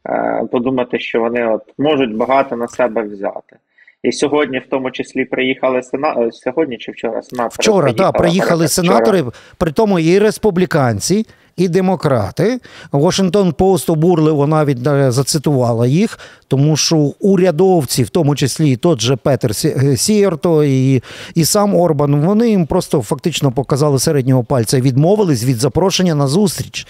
е, 0.09 0.43
подумати, 0.51 0.99
що 0.99 1.19
вони 1.19 1.47
от 1.47 1.73
можуть 1.77 2.15
багато 2.15 2.55
на 2.55 2.67
себе 2.67 3.01
взяти. 3.01 3.57
І 4.03 4.11
сьогодні, 4.11 4.59
в 4.59 4.69
тому 4.69 4.91
числі, 4.91 5.25
приїхали 5.25 5.83
сена... 5.83 6.29
сьогодні 6.31 6.77
чи 6.77 6.91
вчора 6.91 7.21
сенатори 7.21 7.55
Вчора, 7.59 7.93
так, 7.93 8.17
приїхали 8.17 8.65
вчора. 8.65 8.87
сенатори, 8.87 9.23
при 9.57 9.71
тому 9.71 9.99
і 9.99 10.19
республіканці, 10.19 11.25
і 11.57 11.67
демократи. 11.67 12.59
Washington 12.91 13.53
Post 13.53 13.91
обурливо 13.91 14.47
навіть 14.47 14.87
е, 14.87 15.11
зацитувала 15.11 15.87
їх, 15.87 16.19
тому 16.47 16.77
що 16.77 16.97
урядовці, 17.19 18.03
в 18.03 18.09
тому 18.09 18.35
числі 18.35 18.71
і 18.71 18.75
тот 18.75 19.01
же 19.01 19.15
Петер 19.15 19.51
е, 19.65 19.97
Сієрто 19.97 20.63
і, 20.63 21.03
і 21.35 21.45
сам 21.45 21.75
Орбан, 21.75 22.21
вони 22.25 22.49
їм 22.49 22.65
просто 22.65 23.01
фактично 23.01 23.51
показали 23.51 23.99
середнього 23.99 24.43
пальця 24.43 24.77
і 24.77 24.81
відмовились 24.81 25.43
від 25.43 25.57
запрошення 25.57 26.15
на 26.15 26.27
зустріч. 26.27 26.87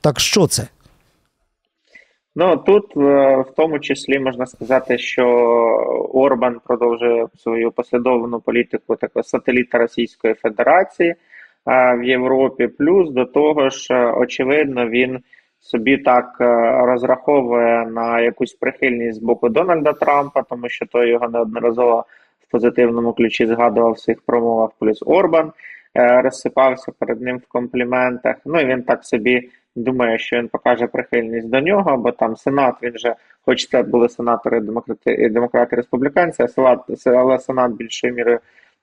Так 0.00 0.20
що 0.20 0.46
це? 0.46 0.66
Ну 2.38 2.56
тут 2.56 2.96
е, 2.96 3.36
в 3.36 3.54
тому 3.56 3.78
числі 3.78 4.18
можна 4.18 4.46
сказати, 4.46 4.98
що 4.98 5.24
Орбан 6.12 6.60
продовжує 6.64 7.26
свою 7.36 7.70
послідовну 7.70 8.40
політику 8.40 8.96
такого 8.96 9.22
сателіта 9.22 9.78
Російської 9.78 10.34
Федерації 10.34 11.10
е, 11.10 11.16
в 11.96 12.04
Європі. 12.04 12.66
Плюс 12.66 13.10
до 13.10 13.24
того 13.24 13.68
ж, 13.70 13.94
е, 13.94 14.12
очевидно, 14.12 14.88
він 14.88 15.18
собі 15.60 15.98
так 15.98 16.36
розраховує 16.86 17.86
на 17.86 18.20
якусь 18.20 18.54
прихильність 18.54 19.18
з 19.18 19.22
боку 19.22 19.48
Дональда 19.48 19.92
Трампа, 19.92 20.42
тому 20.42 20.68
що 20.68 20.86
той 20.86 21.10
його 21.10 21.28
неодноразово 21.28 22.04
в 22.48 22.50
позитивному 22.50 23.12
ключі 23.12 23.46
згадував 23.46 23.92
в 23.92 23.98
своїх 23.98 24.20
промовах, 24.26 24.70
плюс 24.78 25.02
Орбан 25.06 25.52
розсипався 25.94 26.92
перед 26.98 27.20
ним 27.20 27.38
в 27.38 27.48
компліментах. 27.48 28.36
Ну 28.44 28.60
і 28.60 28.66
він 28.66 28.82
так 28.82 29.04
собі 29.04 29.50
думає, 29.76 30.18
що 30.18 30.36
він 30.36 30.48
покаже 30.48 30.86
прихильність 30.86 31.50
до 31.50 31.60
нього, 31.60 31.96
бо 31.96 32.12
там 32.12 32.36
Сенат, 32.36 32.74
він 32.82 32.98
же, 32.98 33.14
хоч 33.44 33.68
це 33.68 33.82
були 33.82 34.08
сенатори 34.08 34.60
демократи, 34.60 35.28
демократи 35.28 35.76
республіканці, 35.76 36.42
а 36.42 36.48
Сенат, 36.48 36.80
але 37.06 37.38
Сенат 37.38 37.72
більшою 37.72 38.14
мірою 38.14 38.38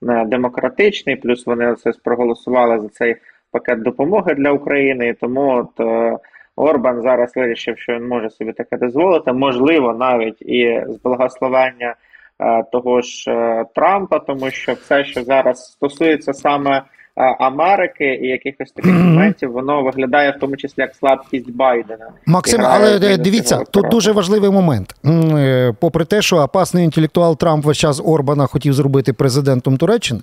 е, 0.08 0.24
демократичний, 0.24 1.16
плюс 1.16 1.46
вони 1.46 1.74
це 1.74 1.92
проголосували 2.04 2.80
за 2.80 2.88
цей 2.88 3.16
пакет 3.50 3.82
допомоги 3.82 4.34
для 4.34 4.50
України. 4.50 5.08
І 5.08 5.12
тому 5.12 5.50
от 5.50 5.80
е, 5.80 6.18
Орбан 6.56 7.02
зараз 7.02 7.36
вирішив, 7.36 7.78
що 7.78 7.92
він 7.92 8.08
може 8.08 8.30
собі 8.30 8.52
таке 8.52 8.76
дозволити. 8.76 9.32
Можливо, 9.32 9.94
навіть 9.94 10.42
і 10.42 10.84
з 10.88 11.02
благословення 11.02 11.94
е, 12.40 12.64
того 12.72 13.00
ж 13.00 13.30
е, 13.30 13.64
Трампа, 13.74 14.18
тому 14.18 14.50
що 14.50 14.72
все, 14.72 15.04
що 15.04 15.22
зараз 15.22 15.72
стосується 15.72 16.32
саме 16.32 16.82
Америки 17.16 18.18
і 18.22 18.26
якихось 18.26 18.72
таких 18.72 18.92
моментів, 18.92 19.52
воно 19.52 19.82
виглядає 19.82 20.30
в 20.30 20.38
тому 20.40 20.56
числі 20.56 20.74
як 20.82 20.94
слабкість 20.94 21.50
Байдена. 21.50 22.06
Максим, 22.26 22.60
але 22.64 22.96
е, 22.96 23.16
дивіться, 23.16 23.64
тут 23.70 23.88
дуже 23.88 24.12
важливий 24.12 24.50
момент. 24.50 24.94
Е, 25.04 25.74
Попри 25.80 26.04
те, 26.04 26.22
що 26.22 26.36
опасний 26.36 26.84
інтелектуал 26.84 27.36
Трамп 27.36 27.64
весь 27.64 27.78
час 27.78 28.02
Орбана 28.04 28.46
хотів 28.46 28.72
зробити 28.72 29.12
президентом 29.12 29.76
Туреччини. 29.76 30.20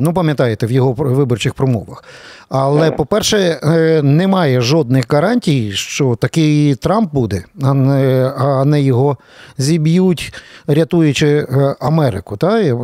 Ну, 0.00 0.12
пам'ятаєте, 0.12 0.66
в 0.66 0.72
його 0.72 0.92
виборчих 0.92 1.54
промовах. 1.54 2.04
Але, 2.48 2.90
по-перше, 2.90 3.38
е, 3.38 4.02
немає 4.02 4.60
жодних 4.60 5.04
гарантій, 5.08 5.72
що 5.72 6.16
такий 6.20 6.74
Трамп 6.74 7.12
буде, 7.12 7.44
а 7.62 7.74
не, 7.74 8.32
а 8.38 8.64
не 8.64 8.82
його 8.82 9.16
зіб'ють, 9.58 10.34
рятуючи 10.66 11.26
е, 11.26 11.76
Америку. 11.80 12.36
Та? 12.36 12.60
Е, 12.60 12.74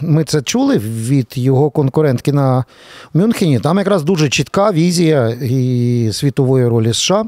Ми 0.00 0.24
це 0.24 0.42
чули 0.42 0.78
від 0.78 1.26
його 1.34 1.70
конкурентки 1.70 2.32
на 2.32 2.64
Мюнхені. 3.14 3.60
Там 3.60 3.78
якраз 3.78 4.02
дуже 4.02 4.28
чітка 4.28 4.72
візія 4.72 5.28
і 5.28 6.10
світової 6.12 6.68
ролі 6.68 6.92
США. 6.92 7.24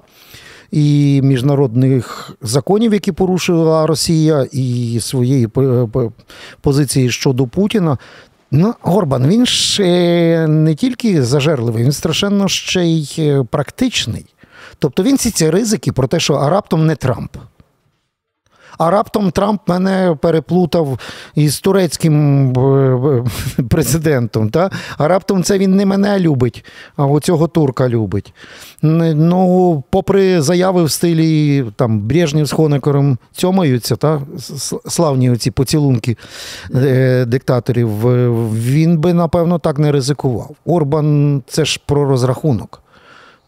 І 0.70 1.20
міжнародних 1.22 2.32
законів, 2.42 2.92
які 2.92 3.12
порушила 3.12 3.86
Росія, 3.86 4.46
і 4.52 4.98
своєї 5.00 5.48
позиції 6.60 7.10
щодо 7.10 7.46
Путіна. 7.46 7.98
Ну, 8.50 8.74
Горбан, 8.80 9.28
він 9.28 9.46
ж 9.46 9.82
е, 9.82 10.46
не 10.48 10.74
тільки 10.74 11.22
зажерливий, 11.22 11.84
він 11.84 11.92
страшенно 11.92 12.48
ще 12.48 12.84
й 12.84 13.14
е, 13.18 13.44
практичний. 13.50 14.26
Тобто 14.78 15.02
він 15.02 15.16
всі 15.16 15.30
ці 15.30 15.50
ризики 15.50 15.92
про 15.92 16.08
те, 16.08 16.20
що 16.20 16.34
а 16.34 16.50
раптом 16.50 16.86
не 16.86 16.96
Трамп. 16.96 17.36
А 18.78 18.90
раптом 18.90 19.30
Трамп 19.30 19.60
мене 19.66 20.16
переплутав 20.22 20.98
із 21.34 21.60
турецьким 21.60 22.48
е, 22.50 23.24
е, 23.58 23.62
президентом. 23.70 24.50
Та? 24.50 24.70
А 24.98 25.08
раптом 25.08 25.42
це 25.42 25.58
він 25.58 25.76
не 25.76 25.86
мене 25.86 26.20
любить, 26.20 26.64
а 26.96 27.06
оцього 27.06 27.48
турка 27.48 27.88
любить. 27.88 28.34
Ну, 28.82 29.84
попри 29.90 30.42
заяви 30.42 30.84
в 30.84 30.90
стилі 30.90 31.64
там 31.76 32.00
Брежнєв 32.00 32.46
з 32.46 32.52
Хонекером 32.52 33.18
цьомаються, 33.32 33.96
та? 33.96 34.20
славні 34.88 35.30
оці 35.30 35.50
поцілунки 35.50 36.16
е, 36.74 37.24
диктаторів, 37.24 37.88
він 38.52 38.98
би, 38.98 39.14
напевно, 39.14 39.58
так 39.58 39.78
не 39.78 39.92
ризикував. 39.92 40.50
Орбан 40.64 41.42
це 41.46 41.64
ж 41.64 41.80
про 41.86 42.04
розрахунок. 42.04 42.82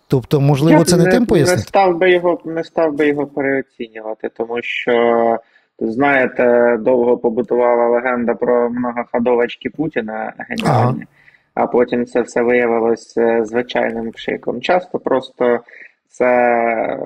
Тобто, 0.08 0.40
можливо, 0.40 0.78
Я 0.78 0.84
це 0.84 0.96
не 0.96 1.10
тим 1.10 1.26
Не 1.30 1.46
став 1.46 1.98
би 1.98 2.10
його, 2.10 2.40
не 2.44 2.64
став 2.64 2.92
би 2.92 3.08
його 3.08 3.26
переоцінювати, 3.26 4.30
тому 4.36 4.62
що 4.62 5.38
знаєте, 5.80 6.76
довго 6.80 7.18
побутувала 7.18 7.88
легенда 7.88 8.34
про 8.34 8.70
многоходовочки 8.70 9.70
Путіна 9.70 10.32
геніальні, 10.38 11.06
а 11.54 11.66
потім 11.66 12.06
це 12.06 12.20
все 12.20 12.42
виявилось 12.42 13.16
е, 13.16 13.44
звичайним 13.44 14.10
пшиком. 14.10 14.60
Часто 14.60 14.98
просто 14.98 15.60
це 16.08 16.26
е, 16.26 16.98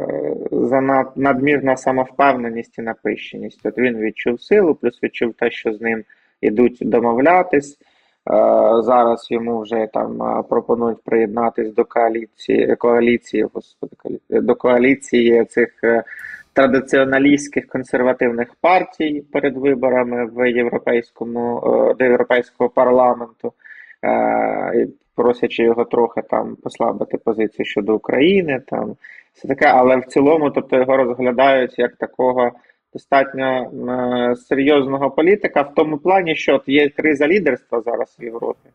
занад 0.52 1.12
надмірна 1.16 1.76
самовпевненість 1.76 2.78
і 2.78 2.82
напищеність. 2.82 3.60
От 3.66 3.78
він 3.78 3.98
відчув 3.98 4.42
силу, 4.42 4.74
плюс 4.74 5.02
відчув 5.02 5.34
те, 5.34 5.50
що 5.50 5.72
з 5.72 5.80
ним 5.80 6.04
ідуть 6.40 6.78
домовлятись. 6.80 7.78
Е, 8.30 8.82
Зараз 8.82 9.30
йому 9.30 9.60
вже 9.60 9.88
там 9.92 10.22
е, 10.22 10.42
пропонують 10.48 11.02
приєднатись 11.04 11.74
до 11.74 11.84
коаліції 11.84 12.76
коаліції, 12.76 13.46
господи, 13.54 13.96
до 14.30 14.54
коаліції 14.54 15.44
цих 15.44 15.84
е, 15.84 16.02
традиціоналістських 16.52 17.66
консервативних 17.66 18.54
партій 18.60 19.24
перед 19.32 19.56
виборами 19.56 20.26
в 20.26 20.50
європейському 20.50 21.60
до 21.98 22.04
європейського 22.04 22.70
парламенту, 22.70 23.52
просячи 25.14 25.62
його 25.62 25.84
трохи 25.84 26.22
там 26.22 26.56
послабити 26.56 27.18
позицію 27.18 27.66
щодо 27.66 27.94
України, 27.94 28.62
там 28.66 28.96
все 29.34 29.48
таке, 29.48 29.66
але 29.66 29.96
в 29.96 30.04
цілому, 30.04 30.50
тобто 30.50 30.76
його 30.76 30.96
розглядають 30.96 31.78
як 31.78 31.96
такого 31.96 32.52
достатньо 32.92 33.70
е, 34.32 34.36
серйозного 34.36 35.10
політика 35.10 35.62
в 35.62 35.74
тому 35.74 35.98
плані, 35.98 36.36
що 36.36 36.54
от 36.54 36.62
є 36.66 36.88
криза 36.88 37.28
лідерства 37.28 37.80
зараз 37.80 38.16
в 38.20 38.24
Європі, 38.24 38.68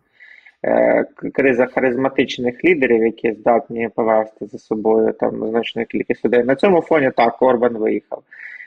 е, 0.66 1.06
криза 1.34 1.66
харизматичних 1.66 2.66
лідерів, 2.66 3.04
які 3.04 3.32
здатні 3.32 3.90
повести 3.96 4.46
за 4.46 4.58
собою 4.58 5.14
там 5.14 5.48
значну 5.48 5.86
кількість 5.86 6.26
людей. 6.26 6.44
На 6.44 6.56
цьому 6.56 6.82
фоні 6.82 7.12
так 7.16 7.42
Орбан 7.42 7.78
виїхав. 7.78 8.24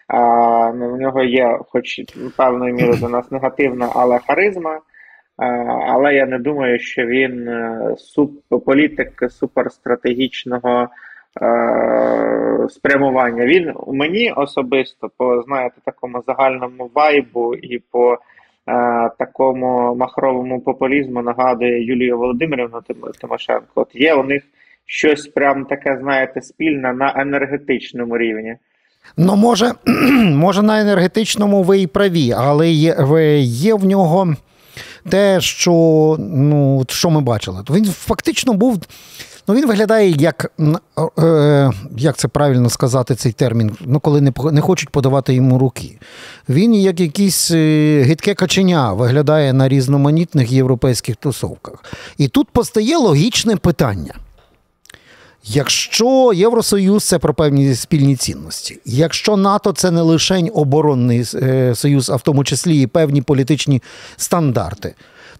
А, 0.09 0.73
ну, 0.77 0.95
в 0.95 1.01
нього 1.01 1.23
є, 1.23 1.59
хоч 1.69 2.01
певною 2.37 2.75
мірою 2.75 3.01
до 3.01 3.09
нас 3.09 3.31
негативна, 3.31 3.89
але 3.95 4.19
харизма. 4.19 4.81
А, 5.37 5.47
але 5.89 6.15
я 6.15 6.27
не 6.27 6.39
думаю, 6.39 6.79
що 6.79 7.07
він 7.07 7.49
е, 7.49 7.95
суп, 7.99 8.41
політик 8.67 9.25
суперстратегічного 9.31 10.89
е, 11.43 12.67
спрямування. 12.69 13.45
Він 13.45 13.73
мені 13.87 14.33
особисто 14.33 15.11
по 15.17 15.43
знаєте 15.43 15.77
такому 15.85 16.23
загальному 16.27 16.91
вайбу 16.95 17.55
і 17.55 17.79
по 17.79 18.13
е, 18.15 18.19
такому 19.19 19.95
махровому 19.95 20.61
популізму 20.61 21.23
нагадує 21.23 21.85
Юлію 21.85 22.19
Володимирівну 22.19 22.81
Тимошенко. 23.21 23.67
От 23.75 23.89
є 23.95 24.15
у 24.15 24.23
них 24.23 24.43
щось 24.87 25.27
прям 25.27 25.65
таке, 25.65 25.99
знаєте, 26.01 26.43
спільне 26.43 26.93
на 26.93 27.15
енергетичному 27.17 28.19
рівні. 28.19 28.57
Ну, 29.17 29.37
може, 29.37 29.73
може, 30.25 30.63
на 30.63 30.81
енергетичному 30.81 31.63
ви 31.63 31.81
і 31.81 31.87
праві, 31.87 32.33
але 32.37 32.71
є, 32.71 32.97
є 33.41 33.75
в 33.75 33.85
нього 33.85 34.35
те, 35.11 35.41
що, 35.41 35.73
ну, 36.19 36.85
що 36.89 37.11
ми 37.11 37.21
бачили. 37.21 37.65
Він 37.71 37.85
фактично 37.85 38.53
був. 38.55 38.79
Ну, 39.51 39.57
він 39.57 39.67
виглядає 39.67 40.11
як, 40.11 40.53
е, 41.19 41.71
як 41.97 42.17
це 42.17 42.29
правильно 42.29 42.71
сказати, 42.71 43.15
цей 43.15 43.33
термін, 43.33 43.77
ну, 43.81 44.01
коли 44.01 44.21
не, 44.21 44.33
не 44.53 44.61
хочуть 44.61 44.91
подавати 44.91 45.35
йому 45.35 45.59
руки. 45.59 45.99
Він 46.49 46.75
як 46.75 47.01
якийсь 47.01 47.51
е, 47.51 48.03
гидке 48.03 48.35
каченя 48.35 48.93
виглядає 48.93 49.53
на 49.53 49.69
різноманітних 49.69 50.53
європейських 50.53 51.17
тусовках. 51.17 51.85
І 52.19 52.29
тут 52.29 52.49
постає 52.51 52.97
логічне 52.97 53.57
питання. 53.57 54.15
Якщо 55.45 56.33
Євросоюз 56.35 57.05
це 57.05 57.19
про 57.19 57.35
певні 57.35 57.75
спільні 57.75 58.17
цінності, 58.17 58.81
якщо 58.85 59.37
НАТО 59.37 59.73
це 59.73 59.91
не 59.91 60.03
лише 60.03 60.45
оборонний 60.55 61.25
е, 61.35 61.75
союз, 61.75 62.11
а 62.11 62.17
в 62.17 62.23
тому 62.23 62.45
числі 62.45 62.83
і 62.83 62.87
певні 62.87 63.23
політичні 63.23 63.83
стандарти, 64.17 64.95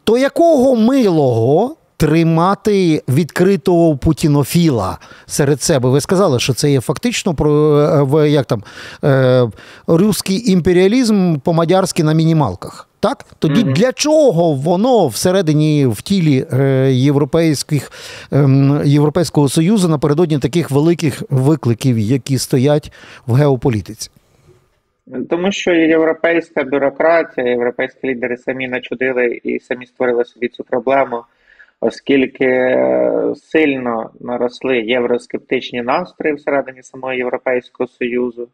то 0.05 0.19
якого 0.19 0.77
милого 0.77 1.77
тримати 2.01 3.03
відкритого 3.09 3.97
путінофіла 3.97 4.99
серед 5.27 5.63
себе? 5.63 5.89
Ви 5.89 6.01
сказали, 6.01 6.41
що 6.41 6.55
це 6.55 6.71
є 6.71 6.81
фактично 6.81 7.35
про 7.35 8.21
е, 8.23 8.31
як 8.31 8.47
там 8.47 8.63
е, 9.05 9.49
руський 9.87 10.51
імперіалізм 10.53 11.37
по-мадярськи 11.37 12.05
на 12.05 12.13
мінімалках. 12.13 12.89
Так, 13.01 13.25
тоді 13.39 13.65
Мгм. 13.65 13.73
для 13.73 13.93
чого 13.93 14.53
воно 14.53 15.07
всередині 15.07 15.87
в 15.87 16.03
тілі 16.03 16.47
е, 16.53 16.93
європейських 16.93 17.93
ем, 18.33 18.83
Європейського 18.85 19.49
союзу 19.49 19.89
напередодні 19.89 20.39
таких 20.39 20.71
великих 20.71 21.23
викликів, 21.31 21.99
які 21.99 22.39
стоять 22.39 22.93
в 23.27 23.35
геополітиці? 23.35 24.11
Тому 25.31 25.53
що 25.53 25.73
європейська 25.73 26.65
бюрократія, 26.65 27.51
європейські 27.51 28.09
лідери 28.09 28.37
самі 28.37 28.69
начудили 28.69 29.41
і 29.45 29.61
самі 29.61 29.87
створили 29.87 30.25
собі 30.25 30.49
цю 30.49 30.65
проблему, 30.65 31.23
оскільки 31.81 32.47
е, 32.47 33.33
сильно 33.37 34.11
наросли 34.21 34.81
євроскептичні 34.81 35.83
настрої 35.83 36.35
всередині 36.35 36.83
самого 36.83 37.13
Європейського 37.13 37.87
Союзу. 37.87 38.49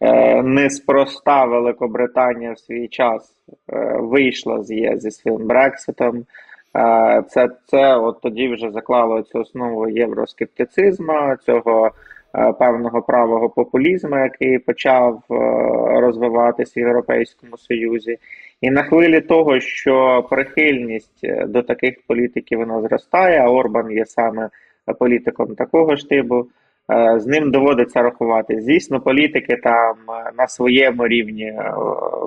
Е, 0.00 0.42
Неспроста 0.42 1.44
Великобританія 1.44 2.52
в 2.52 2.58
свій 2.58 2.88
час 2.88 3.32
е, 3.72 3.96
вийшла 4.00 4.62
з 4.62 4.70
ЄС 4.70 5.02
зі 5.02 5.10
своїм 5.10 5.46
Брекситом. 5.46 6.24
Це, 7.28 7.48
це 7.66 7.96
от 7.96 8.20
тоді 8.20 8.48
вже 8.48 8.70
заклало 8.70 9.22
цю 9.22 9.38
основу 9.38 9.88
євроскептицизму, 9.88 11.36
цього 11.46 11.90
певного 12.58 13.02
правого 13.02 13.48
популізму, 13.48 14.16
який 14.16 14.58
почав 14.58 15.22
розвиватися 16.00 16.72
в 16.76 16.82
Європейському 16.82 17.58
Союзі. 17.58 18.18
І 18.60 18.70
на 18.70 18.82
хвилі 18.82 19.20
того, 19.20 19.60
що 19.60 20.26
прихильність 20.30 21.24
е, 21.24 21.46
до 21.46 21.62
таких 21.62 21.94
політиків 22.06 22.58
вона 22.58 22.80
зростає, 22.80 23.40
а 23.40 23.50
Орбан 23.50 23.90
є 23.90 24.06
саме 24.06 24.48
політиком 24.98 25.54
такого 25.54 25.96
ж 25.96 26.08
типу, 26.08 26.46
е, 26.90 27.20
з 27.20 27.26
ним 27.26 27.50
доводиться 27.50 28.02
рахувати. 28.02 28.60
Звісно, 28.60 29.00
політики 29.00 29.56
там 29.56 29.96
е, 30.08 30.32
на 30.38 30.48
своєму 30.48 31.08
рівні, 31.08 31.58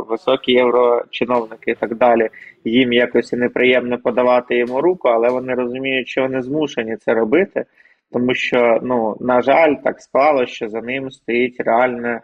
високі 0.09 0.51
єврочиновники 0.51 1.71
і 1.71 1.75
так 1.75 1.95
далі, 1.95 2.29
їм 2.65 2.93
якось 2.93 3.33
неприємно 3.33 3.97
подавати 3.97 4.57
йому 4.57 4.81
руку, 4.81 5.07
але 5.07 5.29
вони 5.29 5.53
розуміють, 5.53 6.07
що 6.07 6.21
вони 6.21 6.41
змушені 6.41 6.95
це 6.95 7.13
робити, 7.13 7.65
тому 8.11 8.33
що, 8.33 8.79
ну, 8.83 9.17
на 9.19 9.41
жаль, 9.41 9.75
так 9.83 10.01
склало, 10.01 10.45
що 10.45 10.69
за 10.69 10.81
ним 10.81 11.11
стоїть 11.11 11.55
реальна 11.59 12.21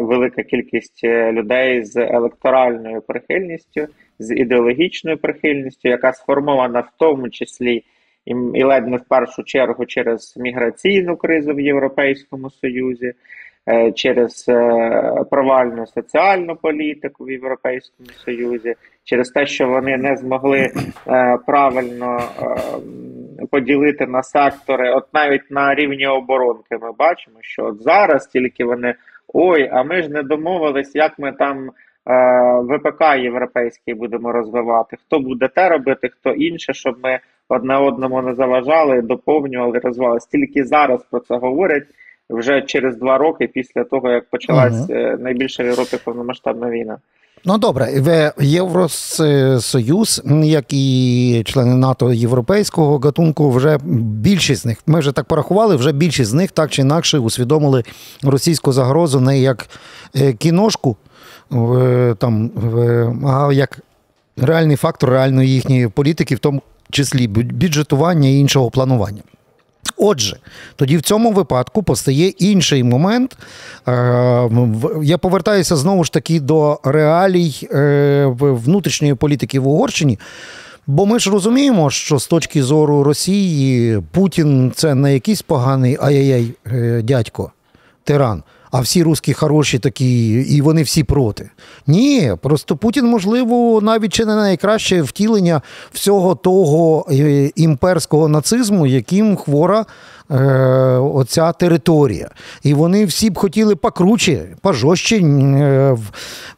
велика 0.00 0.42
кількість 0.42 1.00
е, 1.04 1.32
людей 1.32 1.84
з 1.84 1.96
електоральною 1.96 3.02
прихильністю, 3.02 3.86
з 4.18 4.34
ідеологічною 4.34 5.18
прихильністю, 5.18 5.88
яка 5.88 6.12
сформована 6.12 6.80
в 6.80 6.88
тому 6.98 7.30
числі 7.30 7.84
і, 8.26 8.34
і 8.54 8.64
ледь 8.64 8.88
не 8.88 8.96
в 8.96 9.04
першу 9.08 9.44
чергу 9.44 9.86
через 9.86 10.36
міграційну 10.36 11.16
кризу 11.16 11.54
в 11.54 11.60
Європейському 11.60 12.50
Союзі, 12.50 13.12
е, 13.68 13.92
через 13.92 14.46
е, 14.48 15.24
провальну 15.30 15.86
соціальну 15.86 16.56
політику 16.56 17.24
в 17.24 17.30
Європейському 17.30 18.08
Союзі, 18.24 18.74
через 19.04 19.28
те, 19.28 19.46
що 19.46 19.68
вони 19.68 19.96
не 19.96 20.16
змогли 20.16 20.58
е, 20.58 21.38
правильно 21.46 22.20
е, 22.20 23.46
поділити 23.50 24.06
на 24.06 24.22
сектори, 24.22 24.92
от 24.92 25.04
навіть 25.14 25.50
на 25.50 25.74
рівні 25.74 26.06
оборонки, 26.06 26.78
ми 26.80 26.92
бачимо, 26.92 27.36
що 27.40 27.64
от 27.64 27.82
зараз 27.82 28.26
тільки 28.26 28.64
вони 28.64 28.94
ой, 29.34 29.68
а 29.72 29.82
ми 29.82 30.02
ж 30.02 30.08
не 30.08 30.22
домовились, 30.22 30.94
як 30.94 31.18
ми 31.18 31.32
там. 31.32 31.70
е, 32.10 32.60
ВПК 32.60 33.02
європейський 33.18 33.94
будемо 33.94 34.32
розвивати, 34.32 34.96
хто 34.96 35.18
буде 35.20 35.48
те 35.48 35.68
робити, 35.68 36.08
хто 36.08 36.30
інше, 36.30 36.74
щоб 36.74 36.96
ми 37.04 37.18
одне 37.48 37.76
одному 37.76 38.22
не 38.22 38.34
заважали, 38.34 39.02
доповнювали, 39.02 39.78
розвивали. 39.78 40.20
Стільки 40.20 40.64
зараз 40.64 41.04
про 41.10 41.20
це 41.20 41.36
говорять 41.36 41.84
вже 42.30 42.62
через 42.62 42.96
два 42.96 43.18
роки 43.18 43.46
після 43.46 43.84
того, 43.84 44.10
як 44.10 44.30
почалась 44.30 44.90
Ага. 44.90 45.00
е, 45.00 45.16
найбільша 45.16 45.62
в 45.62 45.66
Європі 45.66 45.96
повномасштабна 46.04 46.70
війна. 46.70 46.98
Ну 47.44 47.58
добре, 47.58 48.02
Євросоюз, 48.40 50.22
як 50.42 50.72
і 50.72 51.42
члени 51.46 51.74
НАТО 51.74 52.12
європейського 52.12 52.98
гатунку, 52.98 53.50
вже 53.50 53.78
більшість 53.84 54.62
з 54.62 54.64
них, 54.64 54.78
ми 54.86 55.00
вже 55.00 55.12
так 55.12 55.24
порахували, 55.24 55.76
вже 55.76 55.92
більшість 55.92 56.30
з 56.30 56.34
них 56.34 56.50
так 56.50 56.70
чи 56.70 56.82
інакше 56.82 57.18
усвідомили 57.18 57.84
російську 58.22 58.72
загрозу 58.72 59.20
не 59.20 59.38
як 59.40 59.68
е, 60.16 60.32
кіношку, 60.32 60.96
там, 62.18 62.50
а 63.26 63.52
як 63.52 63.80
реальний 64.36 64.76
фактор 64.76 65.10
реальної 65.10 65.50
їхньої 65.50 65.88
політики, 65.88 66.34
в 66.34 66.38
тому 66.38 66.62
числі 66.90 67.28
бюджетування 67.28 68.28
і 68.28 68.38
іншого 68.38 68.70
планування. 68.70 69.22
Отже, 69.96 70.36
тоді 70.76 70.96
в 70.96 71.02
цьому 71.02 71.32
випадку 71.32 71.82
постає 71.82 72.28
інший 72.28 72.82
момент. 72.82 73.36
Е, 73.88 74.50
Я 75.02 75.18
повертаюся 75.18 75.76
знову 75.76 76.04
ж 76.04 76.12
таки 76.12 76.40
до 76.40 76.80
реалій 76.84 77.68
е, 77.72 78.24
внутрішньої 78.40 79.14
політики 79.14 79.60
в 79.60 79.68
Угорщині. 79.68 80.18
Бо 80.86 81.06
ми 81.06 81.18
ж 81.18 81.30
розуміємо, 81.30 81.90
що 81.90 82.18
з 82.18 82.26
точки 82.26 82.62
зору 82.62 83.02
Росії 83.02 84.02
Путін 84.12 84.72
це 84.74 84.94
не 84.94 85.14
якийсь 85.14 85.42
поганий 85.42 85.98
ай-яй-яй 86.00 86.54
е, 86.72 87.02
дядько, 87.02 87.52
тиран. 88.04 88.42
А 88.70 88.80
всі 88.80 89.02
русські 89.02 89.32
хороші 89.32 89.78
такі, 89.78 90.32
і 90.32 90.60
вони 90.60 90.82
всі 90.82 91.04
проти. 91.04 91.50
Ні, 91.86 92.32
просто 92.42 92.76
Путін, 92.76 93.06
можливо, 93.06 93.80
навіть 93.80 94.12
чи 94.12 94.24
не 94.24 94.34
найкраще 94.36 95.02
втілення 95.02 95.62
всього 95.92 96.34
того 96.34 97.06
е, 97.10 97.50
імперського 97.56 98.28
нацизму, 98.28 98.86
яким 98.86 99.36
хвора 99.36 99.86
е, 100.30 100.36
оця 100.98 101.52
територія. 101.52 102.28
І 102.62 102.74
вони 102.74 103.04
всі 103.04 103.30
б 103.30 103.38
хотіли 103.38 103.76
покруче, 103.76 104.44
пожорстче, 104.60 105.16
е, 105.16 105.96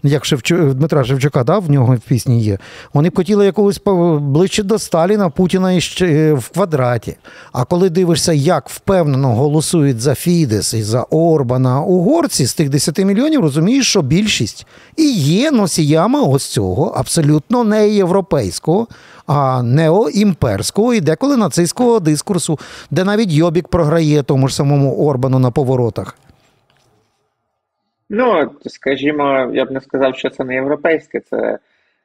як 0.03 0.25
Шевчу, 0.25 0.75
Дмитра 0.75 1.05
Шевчука, 1.05 1.45
да, 1.45 1.59
в 1.59 1.71
нього 1.71 1.95
в 1.95 2.01
пісні 2.01 2.43
є. 2.43 2.59
Вони 2.95 3.11
б 3.11 3.17
хотіли 3.17 3.45
якогось 3.45 3.81
ближче 4.21 4.63
до 4.63 4.79
Сталіна, 4.79 5.31
Путіна 5.31 5.73
і 5.73 5.81
ще 5.81 6.07
е, 6.07 6.33
в 6.33 6.49
квадраті. 6.49 7.17
А 7.53 7.65
коли 7.65 7.91
дивишся, 7.91 8.33
як 8.33 8.69
впевнено 8.69 9.35
голосують 9.35 10.01
за 10.01 10.15
Фідес 10.15 10.75
і 10.75 10.83
за 10.83 11.03
Орбана 11.03 11.81
угорці 12.01 12.47
з 12.47 12.55
тих 12.55 12.69
10 12.69 12.99
мільйонів, 12.99 13.41
розумієш, 13.41 13.89
що 13.89 14.03
більшість 14.03 14.67
і 14.97 15.13
є 15.13 15.51
носіями 15.51 16.21
ось 16.21 16.47
цього 16.47 16.87
абсолютно 16.97 17.65
не 17.65 17.89
європейського, 17.89 18.87
а 19.27 19.63
неоімперського 19.63 20.95
і 20.95 21.01
деколи 21.01 21.37
нацистського 21.37 22.01
дискурсу, 22.01 22.59
де 22.91 23.05
навіть 23.05 23.33
Йобік 23.33 23.69
програє 23.69 24.23
тому 24.23 24.49
ж 24.49 24.55
самому 24.55 25.07
Орбану 25.07 25.39
на 25.39 25.51
поворотах. 25.51 26.17
Ну, 28.11 28.51
скажімо, 28.67 29.51
я 29.55 29.65
б 29.65 29.71
не 29.71 29.81
сказав, 29.81 30.17
що 30.17 30.31
це 30.31 30.45
не 30.45 30.55
європейське, 30.55 31.21
це 31.21 31.59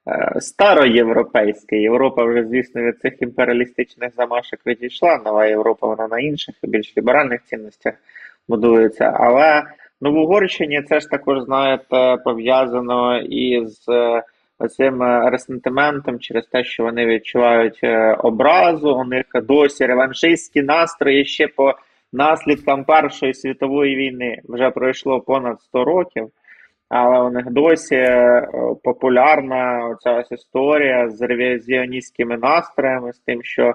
е, 0.07 0.33
староєвропейське. 0.39 1.77
Європа 1.77 2.23
вже, 2.23 2.45
звісно, 2.45 2.81
від 2.81 2.99
цих 2.99 3.21
імперіалістичних 3.21 4.11
замашок 4.17 4.59
відійшла. 4.65 5.21
Нова 5.25 5.45
Європа, 5.45 5.87
вона 5.87 6.07
на 6.07 6.19
інших, 6.19 6.55
більш 6.63 6.97
ліберальних 6.97 7.41
цінностях 7.45 7.93
будується. 8.47 9.13
Але 9.19 9.63
ну, 10.01 10.13
в 10.13 10.17
Угорщині 10.17 10.81
це 10.81 10.99
ж 10.99 11.09
також, 11.09 11.43
знаєте, 11.43 12.17
пов'язано 12.23 13.17
із 13.19 13.85
е, 13.89 14.23
оцим 14.59 15.03
е, 15.03 15.29
ресентиментом 15.29 16.19
через 16.19 16.47
те, 16.47 16.63
що 16.63 16.83
вони 16.83 17.05
відчувають 17.05 17.79
е, 17.83 18.13
образу. 18.13 18.95
У 18.95 19.03
них 19.03 19.25
досі 19.43 19.85
реваншистські 19.85 20.61
настрої 20.61 21.25
ще 21.25 21.47
по 21.47 21.73
наслідкам 22.13 22.83
Першої 22.83 23.33
світової 23.33 23.95
війни 23.95 24.41
вже 24.43 24.69
пройшло 24.69 25.21
понад 25.21 25.61
100 25.61 25.83
років, 25.83 26.27
але 26.89 27.19
у 27.19 27.29
них 27.29 27.51
досі 27.51 28.05
популярна 28.83 29.95
ця 29.99 30.23
історія 30.31 31.09
з 31.09 31.21
ревізіоністськими 31.21 32.37
настроями, 32.37 33.13
з 33.13 33.19
тим, 33.19 33.43
що 33.43 33.73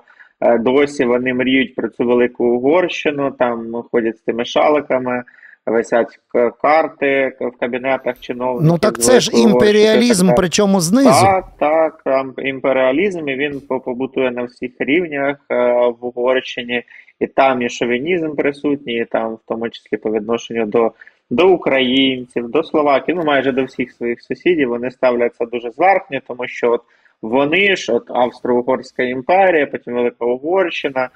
досі 0.61 1.05
вони 1.05 1.35
мріють 1.35 1.75
про 1.75 1.89
цю 1.89 2.05
велику 2.05 2.45
Угорщину, 2.45 3.31
там 3.31 3.83
ходять 3.93 4.19
з 4.19 4.21
тими 4.21 4.45
шаликами. 4.45 5.23
Висять 5.67 6.19
карти 6.63 7.33
в 7.41 7.51
кабінетах 7.61 8.21
чиновників. 8.21 8.69
Ну 8.73 8.79
так 8.79 8.99
це 8.99 9.21
ж 9.21 9.31
імперіалізм, 9.35 10.31
причому 10.37 10.81
знизу. 10.81 11.11
так, 11.59 12.01
так, 12.05 12.27
імперіалізм, 12.39 13.29
і 13.29 13.37
він 13.37 13.61
побутує 13.61 14.31
на 14.31 14.43
всіх 14.43 14.71
рівнях 14.79 15.37
е, 15.51 15.55
в 16.01 16.05
Угорщині, 16.05 16.83
і 17.21 17.27
там 17.27 17.63
і 17.63 17.69
шовінізм 17.69 18.35
присутній, 18.35 18.95
і 18.95 19.05
там, 19.05 19.35
в 19.35 19.41
тому 19.49 19.69
числі 19.71 19.97
по 19.97 20.13
відношенню 20.13 20.67
до, 20.67 20.93
до 21.31 21.49
українців, 21.49 22.49
до 22.49 22.63
словаків, 22.63 23.17
ну 23.17 23.25
майже 23.25 23.53
до 23.53 23.65
всіх 23.65 23.93
своїх 23.93 24.23
сусідів, 24.23 24.69
вони 24.69 24.91
ставляться 24.91 25.47
дуже 25.47 25.71
зверхньо, 25.71 26.21
тому 26.27 26.49
що 26.49 26.71
от 26.71 26.83
вони 27.23 27.77
ж, 27.77 27.93
от 27.93 28.11
Австро-Угорська 28.11 29.03
імперія, 29.03 29.67
потім 29.67 29.95
Велика 29.95 30.25
Угорщина, 30.25 31.09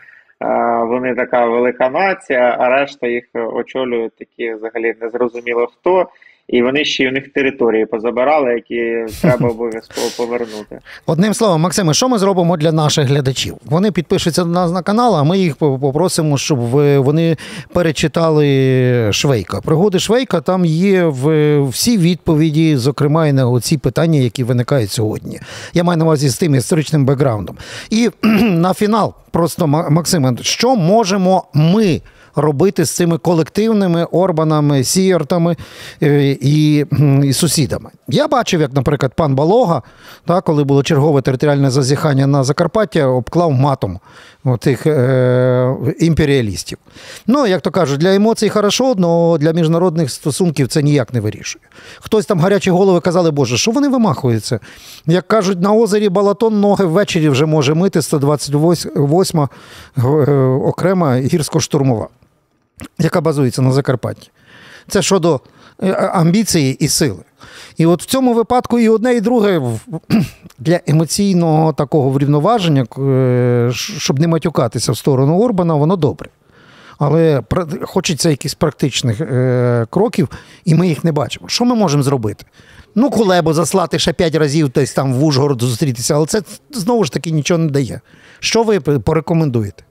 вони 0.87 1.15
така 1.15 1.47
велика 1.47 1.89
нація, 1.91 2.57
а 2.61 2.69
решта 2.69 3.07
їх 3.07 3.25
очолюють 3.35 4.17
такі 4.17 4.55
взагалі 4.55 4.95
незрозуміло 5.01 5.67
хто. 5.67 6.09
І 6.49 6.63
вони 6.63 6.85
ще 6.85 7.05
й 7.05 7.07
у 7.09 7.13
них 7.13 7.29
території 7.33 7.87
позабирали, 7.87 8.53
які 8.53 9.05
треба 9.21 9.49
обов'язково 9.49 10.07
повернути. 10.17 10.79
Одним 11.07 11.35
словом, 11.35 11.61
Максиме, 11.61 11.95
що 11.95 12.09
ми 12.09 12.19
зробимо 12.19 12.57
для 12.57 12.73
наших 12.73 13.07
глядачів? 13.09 13.55
Вони 13.65 13.93
підпишуться 13.93 14.45
до 14.45 14.51
нас 14.51 14.73
на 14.73 14.83
канал, 14.83 15.17
а 15.17 15.23
ми 15.23 15.39
їх 15.39 15.57
попросимо, 15.57 16.39
щоб 16.39 16.59
вони 17.05 17.37
перечитали 17.73 19.09
Швейка. 19.13 19.61
Пригоди 19.61 19.99
Швейка 19.99 20.41
там 20.41 20.65
є 20.65 21.05
в 21.05 21.61
всі 21.69 21.99
відповіді, 21.99 22.77
зокрема 22.77 23.27
і 23.27 23.33
на 23.33 23.61
ці 23.61 23.79
питання, 23.79 24.19
які 24.19 24.45
виникають 24.45 24.91
сьогодні. 24.91 25.41
Я 25.75 25.85
маю 25.85 25.99
на 25.99 26.05
увазі 26.05 26.29
з 26.29 26.39
тим 26.39 26.55
історичним 26.55 27.05
бекграундом. 27.05 27.57
І 27.91 28.11
на 28.43 28.75
фінал, 28.75 29.15
просто 29.31 29.67
Ма- 29.67 29.91
Максиме, 29.91 30.33
що 30.43 30.77
можемо 30.77 31.45
ми? 31.55 32.01
Робити 32.37 32.85
з 32.85 32.91
цими 32.91 33.19
колективними 33.19 34.05
Орбанами, 34.05 34.85
Сієртами 34.85 35.57
е, 36.03 36.37
і, 36.41 36.87
і 37.25 37.33
сусідами. 37.33 37.91
Я 38.09 38.29
бачив, 38.29 38.61
як, 38.61 38.73
наприклад, 38.73 39.13
пан 39.17 39.35
Балога, 39.35 39.83
та, 40.27 40.41
коли 40.41 40.65
було 40.65 40.83
чергове 40.83 41.23
територіальне 41.23 41.71
зазіхання 41.71 42.27
на 42.27 42.45
Закарпаття, 42.45 43.07
обклав 43.07 43.53
матом 43.53 43.99
тих 44.59 44.87
е, 44.87 45.77
імперіалістів. 45.99 46.79
Ну, 47.27 47.47
як 47.47 47.61
то 47.61 47.71
кажуть, 47.71 48.01
для 48.01 48.15
емоцій 48.15 48.49
хорошо, 48.49 48.95
але 48.99 49.39
для 49.39 49.53
міжнародних 49.53 50.11
стосунків 50.11 50.69
це 50.69 50.83
ніяк 50.83 51.15
не 51.15 51.21
вирішує. 51.21 51.65
Хтось 52.01 52.27
там 52.27 52.41
гарячі 52.41 52.71
голови 52.71 53.01
казали, 53.01 53.31
Боже, 53.31 53.59
що 53.59 53.71
вони 53.71 53.89
вимахуються? 53.89 54.61
Як 55.07 55.29
кажуть, 55.29 55.61
на 55.61 55.73
озері 55.73 56.09
Балатон 56.09 56.61
ноги 56.61 56.85
ввечері 56.85 57.29
вже 57.29 57.47
може 57.47 57.75
мити 57.75 58.03
128 58.03 59.41
е, 59.41 60.01
окрема 60.65 61.13
гірсько-штурмова, 61.13 62.07
яка 62.99 63.21
базується 63.21 63.63
на 63.63 63.73
Закарпатті. 63.73 64.31
Це 64.89 65.03
щодо 65.03 65.41
е, 65.83 65.93
амбіції 65.93 66.75
і 66.75 66.89
сили. 66.89 67.23
І 67.77 67.87
от 67.87 68.03
в 68.03 68.07
цьому 68.07 68.35
випадку 68.35 68.79
і 68.79 68.89
одне, 68.89 69.15
і 69.15 69.21
друге 69.21 69.63
для 70.59 70.81
емоційного 70.87 71.73
такого 71.73 72.11
врівноваження, 72.11 72.87
е, 72.99 73.71
щоб 73.73 74.19
не 74.19 74.29
матюкатися 74.29 74.93
в 74.93 74.97
сторону 74.97 75.39
Орбана, 75.39 75.75
воно 75.75 75.97
добре. 75.97 76.29
Але 76.99 77.43
хочеться 77.83 78.31
якихось 78.31 78.55
практичних 78.55 79.21
е, 79.21 79.87
кроків, 79.91 80.29
і 80.65 80.75
ми 80.75 80.89
їх 80.89 81.05
не 81.05 81.13
бачимо. 81.13 81.49
Що 81.49 81.65
ми 81.65 81.75
можемо 81.75 82.03
зробити? 82.03 82.45
Ну, 82.95 83.11
Кулебу 83.11 83.53
заслати 83.53 83.99
ще 83.99 84.13
п'ять 84.13 84.35
разів 84.35 84.69
десь 84.69 84.93
там 84.93 85.15
в 85.15 85.25
Ужгород 85.25 85.63
зустрітися, 85.63 86.15
але 86.15 86.27
це 86.27 86.43
знову 86.71 87.05
ж 87.05 87.13
таки 87.13 87.31
нічого 87.31 87.59
не 87.59 87.71
дає. 87.71 88.01
Що 88.39 88.63
ви 88.63 88.81
порекомендуєте? 88.81 89.85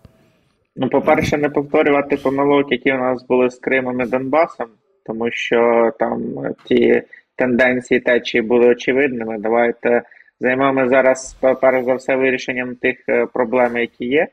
Ну, 0.76 0.90
по-перше, 0.90 1.38
не 1.38 1.50
повторювати 1.50 2.18
помилок, 2.18 2.72
які 2.72 2.94
у 2.94 2.98
нас 2.98 3.28
були 3.28 3.50
з 3.50 3.60
Кримом 3.60 4.02
і 4.02 4.06
Донбасом, 4.06 4.68
тому 5.06 5.32
що 5.32 5.92
там 6.00 6.22
ті 6.66 7.04
тенденції 7.36 8.00
течії 8.00 8.42
були 8.42 8.68
очевидними. 8.68 9.38
Давайте 9.40 10.02
займемо 10.40 10.88
зараз 10.88 11.38
перш 11.62 11.84
за 11.84 11.94
все 11.94 12.16
вирішенням 12.16 12.76
тих 12.76 12.98
е, 13.10 13.26
проблем, 13.26 13.78
які 13.78 14.06
є. 14.06 14.28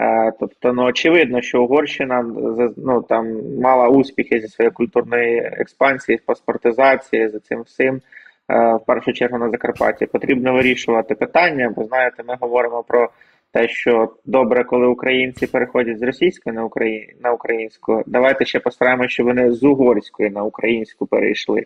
Е, 0.00 0.32
Тобто, 0.40 0.72
ну 0.72 0.82
очевидно, 0.84 1.42
що 1.42 1.62
Угорщина 1.62 2.24
ну, 2.76 3.02
там 3.02 3.40
мала 3.60 3.88
успіхи 3.88 4.40
зі 4.40 4.48
своєї 4.48 4.70
культурної 4.72 5.38
експансії, 5.38 6.20
паспортизації, 6.26 7.28
за 7.28 7.38
цим 7.38 7.62
всім. 7.62 7.94
е, 8.50 8.74
В 8.74 8.80
першу 8.86 9.12
чергу 9.12 9.38
на 9.38 9.50
Закарпатті 9.50 10.06
потрібно 10.06 10.52
вирішувати 10.52 11.14
питання, 11.14 11.72
бо 11.76 11.84
знаєте, 11.84 12.22
ми 12.28 12.36
говоримо 12.40 12.82
про 12.82 13.10
те, 13.52 13.68
що 13.68 14.12
добре, 14.24 14.64
коли 14.64 14.86
українці 14.86 15.46
переходять 15.46 15.98
з 15.98 16.02
російської 16.02 16.56
на 16.56 16.64
Украї... 16.64 17.14
на 17.22 17.32
українську. 17.32 18.02
Давайте 18.06 18.44
ще 18.44 18.60
постараємося, 18.60 19.08
щоб 19.08 19.26
вони 19.26 19.52
з 19.52 19.62
угорської 19.64 20.30
на 20.30 20.44
українську 20.44 21.06
перейшли, 21.06 21.64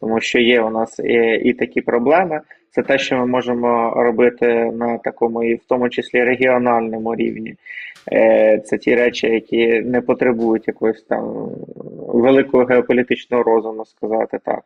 тому 0.00 0.20
що 0.20 0.38
є 0.38 0.60
у 0.60 0.70
нас 0.70 0.98
і, 0.98 1.40
і 1.44 1.52
такі 1.52 1.80
проблеми. 1.80 2.40
Це 2.70 2.82
те, 2.82 2.98
що 2.98 3.16
ми 3.16 3.26
можемо 3.26 3.92
робити 3.96 4.46
на 4.74 4.98
такому 4.98 5.44
і 5.44 5.54
в 5.54 5.60
тому 5.68 5.88
числі 5.88 6.24
регіональному 6.24 7.14
рівні. 7.14 7.54
Е, 8.12 8.58
Це 8.64 8.78
ті 8.78 8.94
речі, 8.94 9.26
які 9.26 9.80
не 9.80 10.00
потребують 10.00 10.68
якогось 10.68 11.02
там 11.02 11.48
великого 11.98 12.64
геополітичного 12.64 13.42
розуму, 13.42 13.84
сказати 13.84 14.38
так. 14.44 14.60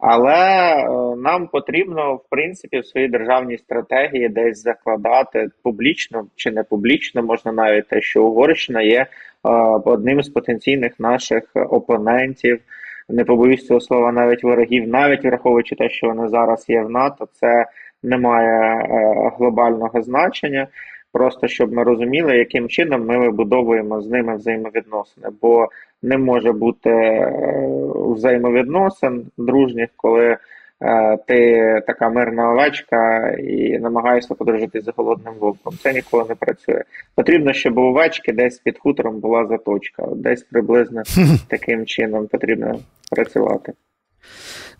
Але 0.00 0.34
е, 0.34 1.16
нам 1.16 1.46
потрібно, 1.46 2.14
в 2.14 2.22
принципі, 2.30 2.78
в 2.78 2.86
своїй 2.86 3.08
державній 3.08 3.58
стратегії 3.58 4.28
десь 4.28 4.62
закладати 4.62 5.48
публічно 5.62 6.26
чи 6.36 6.50
не 6.50 6.62
публічно, 6.62 7.22
можна 7.22 7.52
навіть 7.52 7.88
те, 7.88 8.00
що 8.00 8.24
Угорщина 8.24 8.82
є 8.82 9.00
е, 9.00 9.06
одним 9.84 10.22
з 10.22 10.28
потенційних 10.28 11.00
наших 11.00 11.42
опонентів. 11.54 12.60
Не 13.08 13.24
побоюсь 13.24 13.66
цього 13.66 13.80
слова, 13.80 14.12
навіть 14.12 14.42
ворогів, 14.42 14.88
навіть 14.88 15.24
враховуючи 15.24 15.76
те, 15.76 15.90
що 15.90 16.06
вони 16.06 16.28
зараз 16.28 16.68
є 16.68 16.82
в 16.82 16.90
НАТО, 16.90 17.28
це 17.32 17.66
не 18.02 18.18
має 18.18 18.60
е, 18.60 19.32
глобального 19.38 20.02
значення. 20.02 20.66
Просто 21.12 21.48
щоб 21.48 21.72
ми 21.72 21.82
розуміли, 21.82 22.36
яким 22.36 22.68
чином 22.68 23.06
ми 23.06 23.18
вибудовуємо 23.18 24.00
з 24.00 24.10
ними 24.10 24.36
взаємовідносини, 24.36 25.28
бо 25.42 25.68
не 26.02 26.18
може 26.18 26.52
бути 26.52 26.90
е, 26.90 27.32
взаємовідносин 27.94 29.26
дружніх, 29.38 29.88
коли 29.96 30.36
е, 30.82 31.16
ти 31.26 31.82
така 31.86 32.10
мирна 32.10 32.52
овечка 32.52 33.28
і 33.30 33.78
намагаєшся 33.78 34.34
подружити 34.34 34.80
за 34.80 34.92
голодним 34.96 35.34
вовком. 35.40 35.74
Це 35.82 35.92
ніколи 35.92 36.24
не 36.28 36.34
працює. 36.34 36.82
Потрібно, 37.14 37.52
щоб 37.52 37.78
у 37.78 37.82
овечки 37.82 38.32
десь 38.32 38.58
під 38.58 38.78
хутором 38.78 39.20
була 39.20 39.46
заточка. 39.46 40.06
Десь 40.16 40.42
приблизно 40.42 41.02
таким 41.48 41.86
чином 41.86 42.26
потрібно 42.26 42.78
працювати. 43.10 43.72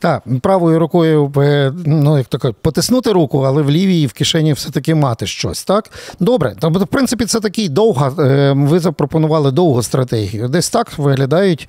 Так, 0.01 0.23
правою 0.43 0.79
рукою, 0.79 1.33
е, 1.37 1.73
ну 1.87 2.19
як 2.19 2.27
кажуть, 2.29 2.57
потиснути 2.63 3.13
руку, 3.13 3.39
але 3.41 3.63
в 3.63 3.71
лівій 3.71 4.07
в 4.07 4.13
кишені 4.13 4.53
все-таки 4.53 4.95
мати 4.95 5.27
щось, 5.27 5.65
так? 5.65 5.91
Добре, 6.21 6.55
тобто, 6.61 6.85
в 6.85 6.87
принципі, 6.87 7.25
це 7.27 7.41
такий 7.41 7.69
довга. 7.69 8.13
е, 8.19 8.53
Ви 8.53 8.81
запропонували 8.81 9.51
довгу 9.51 9.83
стратегію. 9.83 10.49
Десь 10.49 10.71
так 10.71 10.99
виглядають 10.99 11.69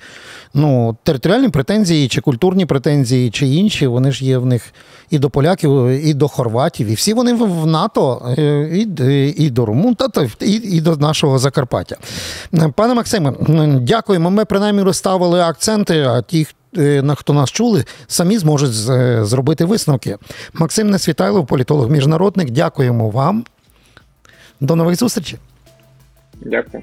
ну, 0.54 0.96
територіальні 1.02 1.48
претензії, 1.48 2.08
чи 2.08 2.20
культурні 2.20 2.66
претензії, 2.66 3.30
чи 3.30 3.46
інші. 3.46 3.86
Вони 3.86 4.12
ж 4.12 4.24
є 4.24 4.38
в 4.38 4.46
них 4.46 4.74
і 5.10 5.18
до 5.18 5.30
поляків, 5.30 5.86
і 5.88 6.14
до 6.14 6.28
хорватів, 6.28 6.86
і 6.86 6.94
всі 6.94 7.14
вони 7.14 7.34
в 7.34 7.66
НАТО, 7.66 8.34
е, 8.38 8.68
і, 8.74 9.44
і 9.44 9.50
до 9.50 9.66
Румун, 9.66 9.94
та, 9.94 10.28
і, 10.40 10.50
і 10.52 10.80
до 10.80 10.96
нашого 10.96 11.38
Закарпаття. 11.38 11.96
Пане 12.74 12.94
Максиме, 12.94 13.32
дякуємо. 13.80 14.30
Ми 14.30 14.44
принаймні 14.44 14.82
розставили 14.82 15.40
акценти, 15.40 16.00
а 16.02 16.22
ті, 16.22 16.46
хто 17.14 17.32
нас 17.32 17.50
чули, 17.50 17.84
самі 18.06 18.38
зможуть 18.38 18.90
е, 18.90 19.24
зробити 19.24 19.64
висновки. 19.64 20.18
Максим 20.52 20.90
Несвітайлов, 20.90 21.46
політолог 21.46 21.90
міжнародник. 21.90 22.50
Дякуємо 22.50 23.10
вам. 23.10 23.44
До 24.60 24.76
нових 24.76 24.96
зустрічей. 24.96 25.38
Дякую. 26.40 26.82